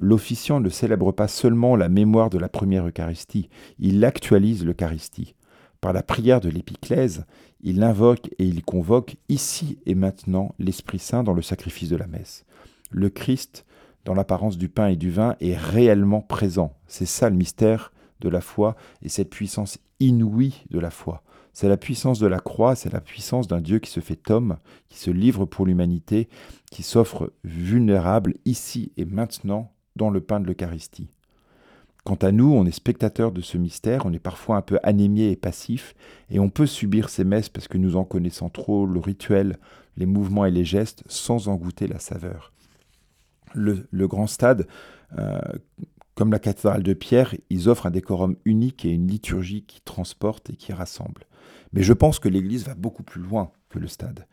[0.00, 5.34] l'officiant ne célèbre pas seulement la mémoire de la première Eucharistie, il actualise l'Eucharistie.
[5.80, 7.24] Par la prière de l'épiclèse,
[7.62, 12.06] il invoque et il convoque ici et maintenant l'Esprit Saint dans le sacrifice de la
[12.06, 12.44] messe.
[12.90, 13.64] Le Christ,
[14.04, 16.76] dans l'apparence du pain et du vin, est réellement présent.
[16.86, 21.22] C'est ça le mystère de la foi et cette puissance inouïe de la foi.
[21.52, 24.58] C'est la puissance de la croix, c'est la puissance d'un Dieu qui se fait homme,
[24.88, 26.28] qui se livre pour l'humanité,
[26.70, 31.08] qui s'offre vulnérable ici et maintenant dans le pain de l'Eucharistie.
[32.10, 35.30] Quant à nous, on est spectateurs de ce mystère, on est parfois un peu anémié
[35.30, 35.94] et passif,
[36.28, 39.58] et on peut subir ces messes parce que nous en connaissons trop le rituel,
[39.96, 42.52] les mouvements et les gestes, sans en goûter la saveur.
[43.54, 44.66] Le, grand stade,
[45.20, 45.38] euh,
[46.16, 50.50] comme la cathédrale de Pierre, ils offrent un décorum unique et une liturgie qui transporte
[50.50, 51.28] et qui rassemble.
[51.72, 54.26] Mais je pense que l'Église va beaucoup plus loin que le stade.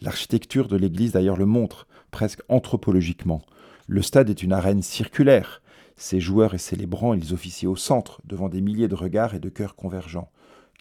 [0.00, 3.42] L'architecture de l'Église d'ailleurs le montre, presque anthropologiquement.
[3.88, 5.62] Le stade est une arène circulaire.
[5.96, 9.48] Ses joueurs et célébrants, ils officient au centre, devant des milliers de regards et de
[9.48, 10.30] cœurs convergents.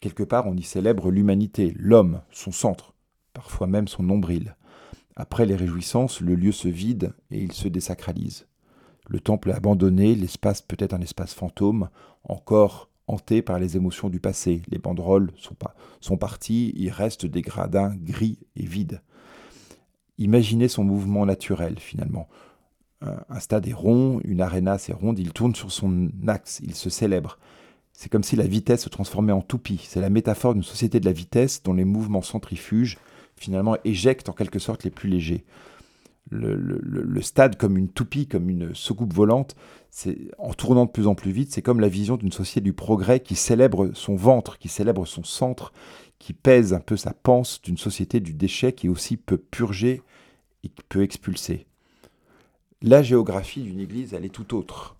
[0.01, 2.93] Quelque part, on y célèbre l'humanité, l'homme, son centre,
[3.33, 4.55] parfois même son nombril.
[5.15, 8.47] Après les réjouissances, le lieu se vide et il se désacralise.
[9.07, 11.89] Le temple est abandonné, l'espace peut être un espace fantôme,
[12.23, 14.63] encore hanté par les émotions du passé.
[14.69, 19.01] Les banderoles sont, pas, sont parties, il reste des gradins gris et vides.
[20.17, 22.27] Imaginez son mouvement naturel, finalement
[23.29, 26.89] un stade est rond, une aréna c'est ronde, il tourne sur son axe, il se
[26.89, 27.37] célèbre.
[27.93, 29.85] C'est comme si la vitesse se transformait en toupie.
[29.87, 32.97] C'est la métaphore d'une société de la vitesse dont les mouvements centrifuges
[33.35, 35.43] finalement éjectent en quelque sorte les plus légers.
[36.29, 39.55] Le, stade comme une toupie, comme une soucoupe volante,
[40.39, 43.19] en tournant de plus en plus vite, c'est comme la vision d'une société du progrès
[43.19, 45.73] qui célèbre son ventre, qui célèbre son centre,
[46.17, 50.01] qui pèse un peu sa panse d'une société du déchet qui aussi peut purger
[50.63, 51.67] et qui peut expulser
[52.83, 54.97] la géographie d'une église, elle est tout autre.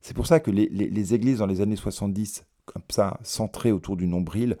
[0.00, 4.06] C'est pour ça que les, églises dans les années 70, comme ça, centrées autour du
[4.06, 4.56] nombril,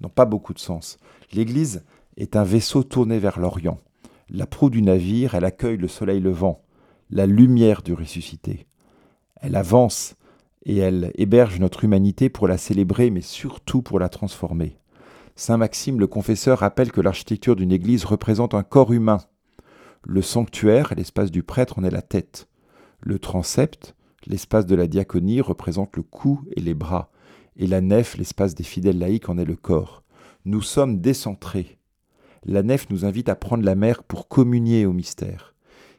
[0.00, 0.98] n'ont pas beaucoup de sens.
[1.32, 1.84] L'église
[2.16, 3.78] est un vaisseau tourné vers l'Orient.
[4.30, 6.60] La proue du navire, elle accueille le soleil levant,
[7.08, 8.66] la lumière du ressuscité.
[9.36, 10.16] Elle avance
[10.64, 14.76] et elle héberge notre humanité pour la célébrer, mais surtout pour la transformer.
[15.36, 19.20] Saint Maxime le confesseur rappelle que l'architecture d'une église représente un corps humain
[20.04, 22.48] le sanctuaire, l'espace du prêtre, en est la tête.
[23.00, 23.94] Le transept,
[24.26, 27.10] l'espace de la diaconie, représente le cou et les bras.
[27.56, 30.02] Et la nef, l'espace des fidèles laïcs, en est le corps.
[30.44, 31.78] Nous sommes décentrés.
[32.44, 35.54] La nef nous invite à prendre la mer pour communier au mystère.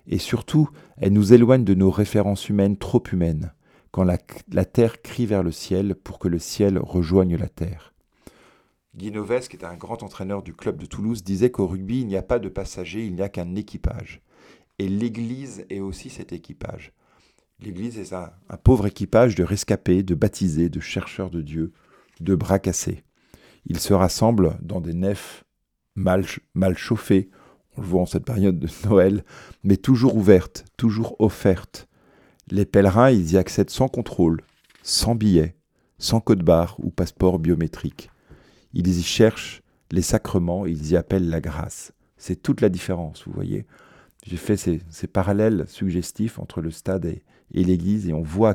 [0.08, 3.54] Et surtout, elle nous éloigne de nos références humaines trop humaines,
[3.91, 4.18] quand la,
[4.52, 7.90] la terre crie vers le ciel pour que le ciel rejoigne la terre.
[8.93, 12.07] Guy Noves, qui est un grand entraîneur du club de Toulouse, disait qu'au rugby, il
[12.07, 14.21] n'y a pas de passagers, il n'y a qu'un équipage.
[14.79, 16.91] Et l'Église est aussi cet équipage.
[17.61, 18.31] L'Église est un,
[18.63, 21.71] pauvre équipage de rescapés, de baptisés, de chercheurs de Dieu,
[22.19, 23.03] de bras cassés.
[23.65, 25.45] Ils se rassemblent dans des nefs
[25.95, 26.25] mal,
[26.75, 27.29] chauffées,
[27.77, 29.23] on le voit en cette période de Noël,
[29.63, 31.87] mais toujours ouvertes, toujours offertes.
[32.49, 34.41] Les pèlerins, ils y accèdent sans contrôle,
[34.83, 35.55] sans billet,
[35.97, 38.09] sans code barre ou passeport biométrique.
[38.74, 39.61] Ils y cherchent
[39.91, 41.93] les sacrements, ils y appellent la grâce.
[42.17, 43.65] C'est toute la différence, vous voyez.
[44.24, 48.53] J'ai fait ces, parallèles suggestifs entre le stade et, l'Église et on voit à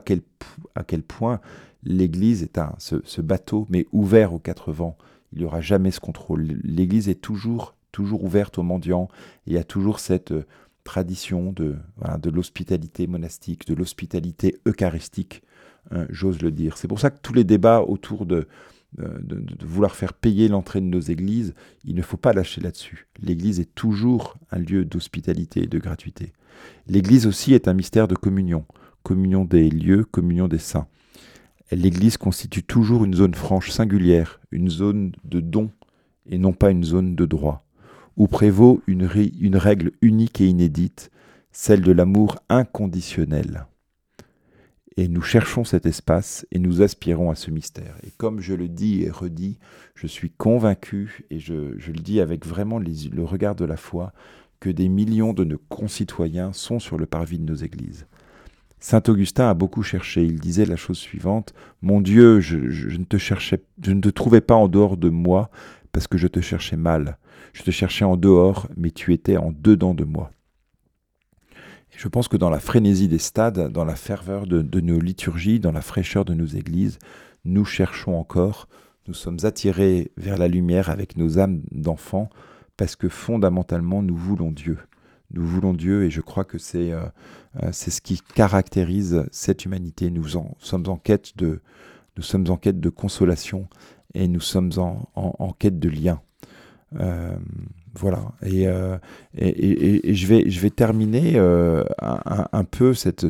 [0.84, 1.40] quel, point
[1.82, 4.96] l'Église est un, ce, bateau, mais ouvert aux quatre vents.
[5.32, 6.60] Il n'y aura jamais ce contrôle.
[6.62, 9.08] L'Église est toujours, toujours ouverte aux mendiants
[9.46, 10.32] et il y a toujours cette,
[10.86, 11.76] tradition de,
[12.22, 15.42] de l'hospitalité monastique, de l'hospitalité eucharistique,
[15.90, 16.78] hein, j'ose le dire.
[16.78, 18.48] C'est pour ça que tous les débats autour de,
[18.96, 23.06] de, vouloir faire payer l'entrée de nos églises, il ne faut pas lâcher là-dessus.
[23.20, 26.32] L'Église est toujours un lieu d'hospitalité et de gratuité.
[26.86, 28.64] L'Église aussi est un mystère de communion,
[29.02, 30.86] communion des lieux, communion des saints.
[31.70, 35.70] L'Église constitue toujours une zone franche singulière, une zone de don
[36.28, 37.66] et non pas une zone de droit,
[38.16, 39.08] où prévaut une,
[39.40, 41.10] une règle unique et inédite,
[41.52, 43.66] celle de l'amour inconditionnel
[44.96, 47.96] et nous cherchons cet espace et nous aspirons à ce mystère.
[48.02, 49.58] Et comme je le dis et redis,
[49.94, 54.12] je suis convaincu, et je, le dis avec vraiment le regard de la foi,
[54.58, 58.06] que des millions de nos concitoyens sont sur le parvis de nos églises.
[58.80, 60.24] Saint Augustin a beaucoup cherché.
[60.24, 64.40] Il disait la chose suivante Mon Dieu, je, ne te cherchais, je ne te trouvais
[64.40, 65.50] pas en dehors de moi
[65.92, 67.18] parce que je te cherchais mal.
[67.52, 70.30] Je te cherchais en dehors, mais tu étais en dedans de moi
[71.96, 75.72] je pense que dans la frénésie des stades, dans la ferveur de, nos liturgies, dans
[75.72, 76.98] la fraîcheur de nos églises,
[77.44, 78.68] nous cherchons encore,
[79.08, 82.28] nous sommes attirés vers la lumière avec nos âmes d'enfants,
[82.76, 84.78] parce que fondamentalement, nous voulons Dieu.
[85.32, 87.02] Nous voulons Dieu et je crois que c'est euh,
[87.62, 90.10] euh, ce qui caractérise cette humanité.
[90.10, 91.60] Nous en, sommes en quête de,
[92.16, 93.68] nous sommes en quête de consolation
[94.14, 96.20] et nous sommes en, en, quête de lien.
[97.00, 97.36] Euh,
[97.96, 98.32] voilà.
[98.44, 98.98] Euh,
[99.36, 103.24] et, et, je, vais, je vais terminer euh, un, peu cette,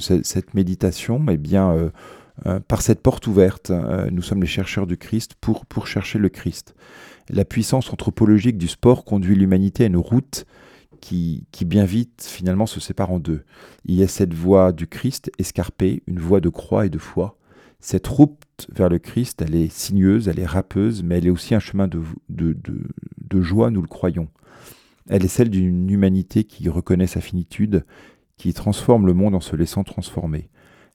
[0.55, 1.91] méditation, mais bien
[2.47, 3.73] euh, par cette porte ouverte.
[4.11, 6.75] nous sommes les chercheurs du Christ pour, chercher le Christ.
[7.29, 10.47] La puissance anthropologique du sport conduit l'humanité à une route
[11.01, 13.45] qui, bien vite finalement se sépare en deux.
[13.85, 17.39] Il y a cette voie du Christ escarpée, une voie de croix et de foi.
[17.79, 18.41] Cette route
[18.73, 21.87] vers le Christ, elle est sinueuse, elle est râpeuse, mais elle est aussi un chemin
[21.87, 22.81] de, de, de,
[23.29, 24.29] de joie, nous le croyons.
[25.09, 27.85] Elle est celle d'une humanité qui reconnaît sa finitude,
[28.37, 30.49] qui transforme le monde en se laissant transformer.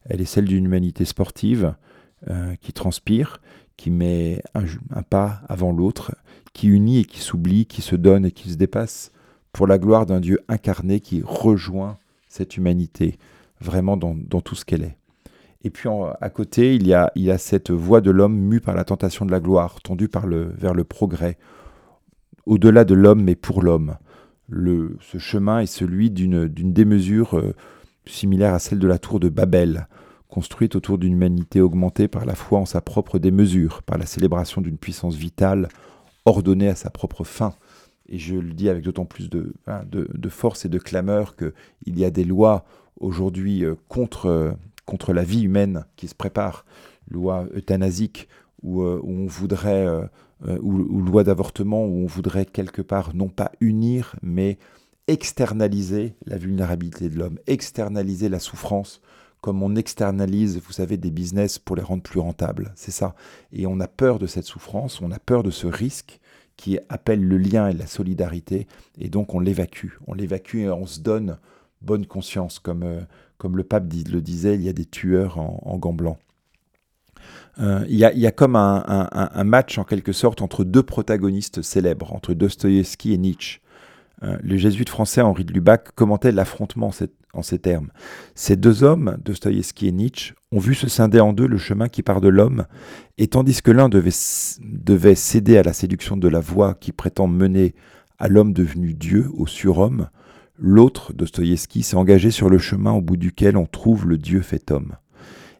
[0.05, 1.75] Elle est celle d'une humanité sportive
[2.29, 3.41] euh, qui transpire,
[3.77, 6.15] qui met un, pas avant l'autre,
[6.53, 9.11] qui unit et qui s'oublie, qui se donne et qui se dépasse
[9.53, 13.17] pour la gloire d'un Dieu incarné qui rejoint cette humanité
[13.59, 14.97] vraiment dans, tout ce qu'elle est.
[15.63, 19.25] Et puis à côté, il y, a, cette voix de l'homme mue par la tentation
[19.25, 21.37] de la gloire, tendue par le, vers le progrès,
[22.45, 23.97] au-delà de l'homme, mais pour l'homme.
[24.49, 27.53] ce chemin est celui d'une démesure euh,
[28.05, 29.87] similaire à celle de la tour de Babel,
[30.27, 34.61] construite autour d'une humanité augmentée par la foi en sa propre démesure, par la célébration
[34.61, 35.67] d'une puissance vitale
[36.25, 37.53] ordonnée à sa propre fin.
[38.07, 39.83] Et je le dis avec d'autant plus de, hein,
[40.29, 42.65] force et de clameur qu'il y a des lois
[42.99, 44.51] aujourd'hui euh, contre, euh,
[44.85, 46.65] contre la vie humaine qui se préparent,
[47.09, 48.27] lois euthanasiques,
[48.63, 49.87] où on voudrait
[50.47, 54.57] euh, ou, loi d'avortement où on voudrait quelque part non pas unir, mais
[55.07, 59.01] externaliser la vulnérabilité de l'homme, externaliser la souffrance,
[59.41, 62.71] comme on externalise, vous savez, des business pour les rendre plus rentables.
[62.75, 63.15] C'est ça.
[63.51, 66.19] Et on a peur de cette souffrance, on a peur de ce risque
[66.57, 68.67] qui appelle le lien et la solidarité,
[68.99, 69.93] et donc on l'évacue.
[70.07, 71.37] On l'évacue et on se donne
[71.81, 73.01] bonne conscience, comme, euh,
[73.37, 76.19] comme le pape le disait, il y a des tueurs en, en gants blancs.
[77.59, 82.33] Euh, il y, a, comme un, match en quelque sorte entre deux protagonistes célèbres, entre
[82.33, 83.59] Dostoïevski et Nietzsche.
[84.23, 86.91] Euh, le jésuite français Henri de Lubac commentait l'affrontement
[87.33, 87.89] en ces termes.
[88.35, 92.03] Ces deux hommes, Dostoïevski et Nietzsche, ont vu se scinder en deux le chemin qui
[92.03, 92.65] part de l'homme,
[93.17, 97.73] et tandis que l'un devait, céder à la séduction de la voix qui prétend mener
[98.19, 100.09] à l'homme devenu Dieu, au surhomme,
[100.57, 104.71] l'autre, Dostoïevski, s'est engagé sur le chemin au bout duquel on trouve le Dieu fait
[104.71, 104.95] homme.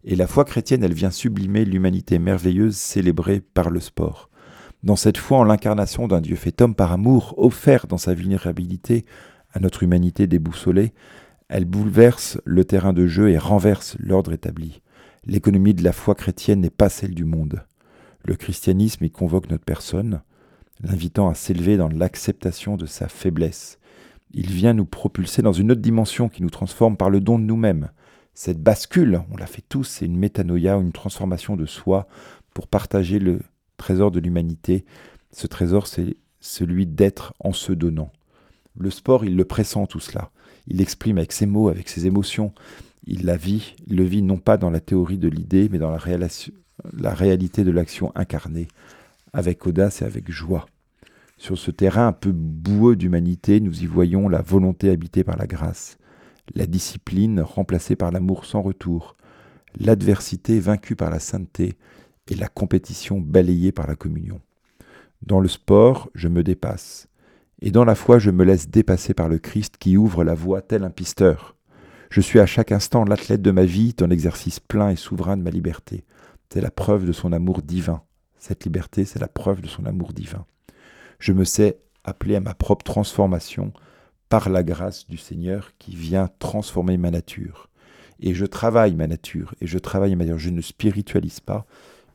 [0.04, 4.30] Et la foi chrétienne, elle vient sublimer l'humanité merveilleuse célébrée par le sport.
[4.84, 9.06] Dans cette foi en l'incarnation d'un Dieu fait homme par amour, offert dans sa vulnérabilité
[9.54, 10.94] à notre humanité déboussolée,
[11.50, 14.82] elle bouleverse le terrain de jeu et renverse l'ordre établi.
[15.26, 17.64] L'économie de la foi chrétienne n'est pas celle du monde.
[18.24, 20.22] Le christianisme y convoque notre personne,
[20.82, 23.78] l'invitant à s'élever dans l'acceptation de sa faiblesse.
[24.34, 27.44] Il vient nous propulser dans une autre dimension qui nous transforme par le don de
[27.44, 27.90] nous-mêmes,
[28.44, 32.08] cette bascule, on l'a fait tous, c'est une métanoïa, une transformation de soi
[32.56, 33.42] pour partager le
[33.78, 34.84] trésor de l'humanité.
[35.32, 38.12] Ce trésor, c'est celui d'être en se donnant.
[38.76, 40.32] Le sport, il le pressent tout cela.
[40.66, 42.52] Il l'exprime avec ses mots, avec ses émotions.
[43.06, 45.92] Il la vit, il le vit non pas dans la théorie de l'idée, mais dans
[45.92, 46.00] la,
[46.98, 48.70] la réalité de l'action incarnée,
[49.34, 50.66] avec audace et avec joie.
[51.38, 55.46] Sur ce terrain un peu boueux d'humanité, nous y voyons la volonté habitée par la
[55.46, 56.00] grâce
[56.56, 59.16] la discipline remplacée par l'amour sans retour,
[59.80, 61.76] l'adversité vaincue par la sainteté
[62.28, 64.42] et la compétition balayée par la communion.
[65.22, 67.08] Dans le sport, je me dépasse,
[67.62, 70.64] Et dans la foi, je me laisse dépasser par le Christ qui ouvre la voie
[70.64, 71.56] tel un pisteur.
[72.10, 75.44] Je suis à chaque instant l'athlète de ma vie dans l'exercice plein et souverain de
[75.44, 76.04] ma liberté.
[76.50, 78.02] C'est la preuve de son amour divin.
[78.40, 80.46] Cette liberté, c'est la preuve de son amour divin.
[81.20, 83.72] Je me sais appelé à ma propre transformation
[84.32, 87.68] par la grâce du Seigneur qui vient transformer ma nature.
[88.22, 90.40] Et je travaille ma nature, et je travaille ma nature.
[90.40, 91.66] Je ne spiritualise pas,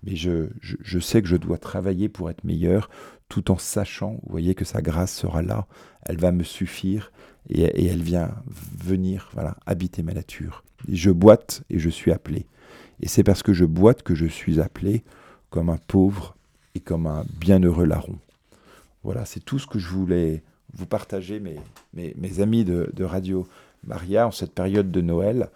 [0.03, 2.89] mais je, je, sais que je dois travailler pour être meilleur,
[3.29, 5.67] tout en sachant, vous voyez, que sa grâce sera là,
[6.05, 7.13] elle va me suffire,
[7.51, 10.65] et, et elle vient venir, voilà, habiter ma nature.
[10.89, 12.47] Je boite et je suis appelé.
[13.01, 15.05] Et c'est parce que je boite que je suis appelé
[15.51, 16.35] comme un pauvre
[16.75, 18.19] et comme un bienheureux larron.
[19.05, 20.43] Voilà, c'est tout ce que je voulais
[20.77, 21.57] vous partager, mes,
[21.95, 23.47] mes, amis de, Radio
[23.85, 25.49] Maria, en cette période de Noël,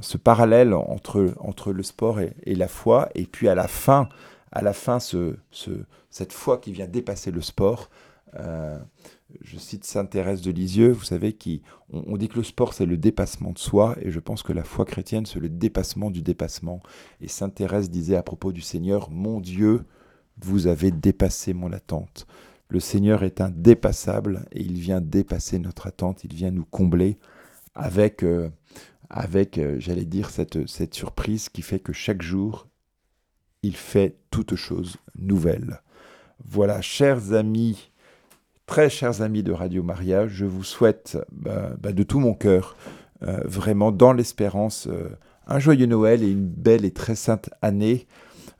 [0.00, 4.08] ce parallèle entre, entre le sport et, la foi, et puis à la fin,
[4.52, 5.70] à la fin ce, ce,
[6.10, 7.90] cette foi qui vient dépasser le sport.
[8.38, 8.78] Euh,
[9.42, 11.62] je cite Sainte Thérèse de Lisieux, vous savez, qui,
[11.92, 14.64] on, dit que le sport c'est le dépassement de soi, et je pense que la
[14.64, 16.80] foi chrétienne c'est le dépassement du dépassement.
[17.20, 19.84] Et Sainte Thérèse disait à propos du Seigneur, Mon Dieu,
[20.40, 22.26] vous avez dépassé mon attente.
[22.70, 27.18] Le Seigneur est indépassable et il vient dépasser notre attente, il vient nous combler
[27.74, 28.50] avec, euh,
[29.08, 32.66] avec euh, j'allais dire, cette, surprise qui fait que chaque jour,
[33.62, 35.80] il fait toute chose nouvelle.
[36.44, 37.90] Voilà, chers amis,
[38.66, 42.76] très chers amis de Radio Maria, je vous souhaite bah, bah, de tout mon cœur,
[43.22, 44.88] euh, vraiment dans l'espérance,
[45.46, 48.06] un joyeux Noël et une belle et très sainte année.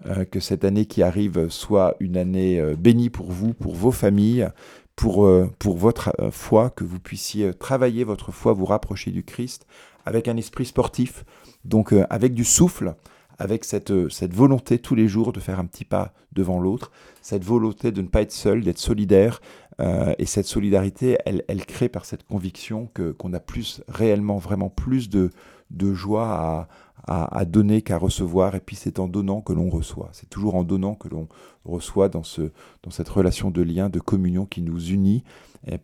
[0.06, 3.90] Euh, que cette année qui arrive soit une année euh, bénie pour vous, pour vos
[3.90, 4.48] familles,
[4.94, 9.66] pour, euh, pour votre foi, que vous puissiez travailler votre foi, vous rapprocher du Christ
[10.06, 11.24] avec un esprit sportif,
[11.64, 12.94] donc avec du souffle,
[13.38, 16.90] avec cette, cette volonté tous les jours de faire un petit pas devant l'autre,
[17.20, 19.42] cette volonté de ne pas être seul, d'être solidaire.
[19.80, 24.70] et cette solidarité, elle, elle crée par cette conviction que qu'on a plus réellement, vraiment
[24.70, 25.30] plus de,
[25.70, 26.68] de joie à,
[27.08, 30.10] à, donner qu'à recevoir, et puis c'est en donnant que l'on reçoit.
[30.12, 31.26] C'est toujours en donnant que l'on
[31.64, 32.52] reçoit dans, ce,
[32.82, 35.24] dans cette relation de lien, de communion qui nous unit,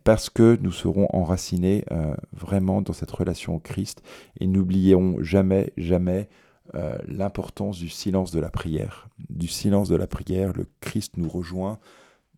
[0.03, 4.03] parce que nous serons enracinés euh, vraiment dans cette relation au Christ,
[4.39, 6.29] et n'oublions jamais, jamais
[6.75, 9.07] euh, l'importance du silence de la prière.
[9.29, 11.79] Du silence de la prière, le Christ nous rejoint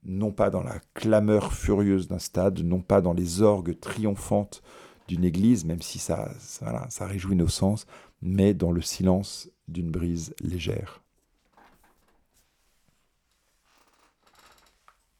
[0.03, 4.61] non pas dans la clameur furieuse d'un stade, non pas dans les orgues triomphantes
[5.07, 7.85] d'une église, même si ça, ça, ça réjouit nos sens,
[8.21, 11.01] mais dans le silence d'une brise légère.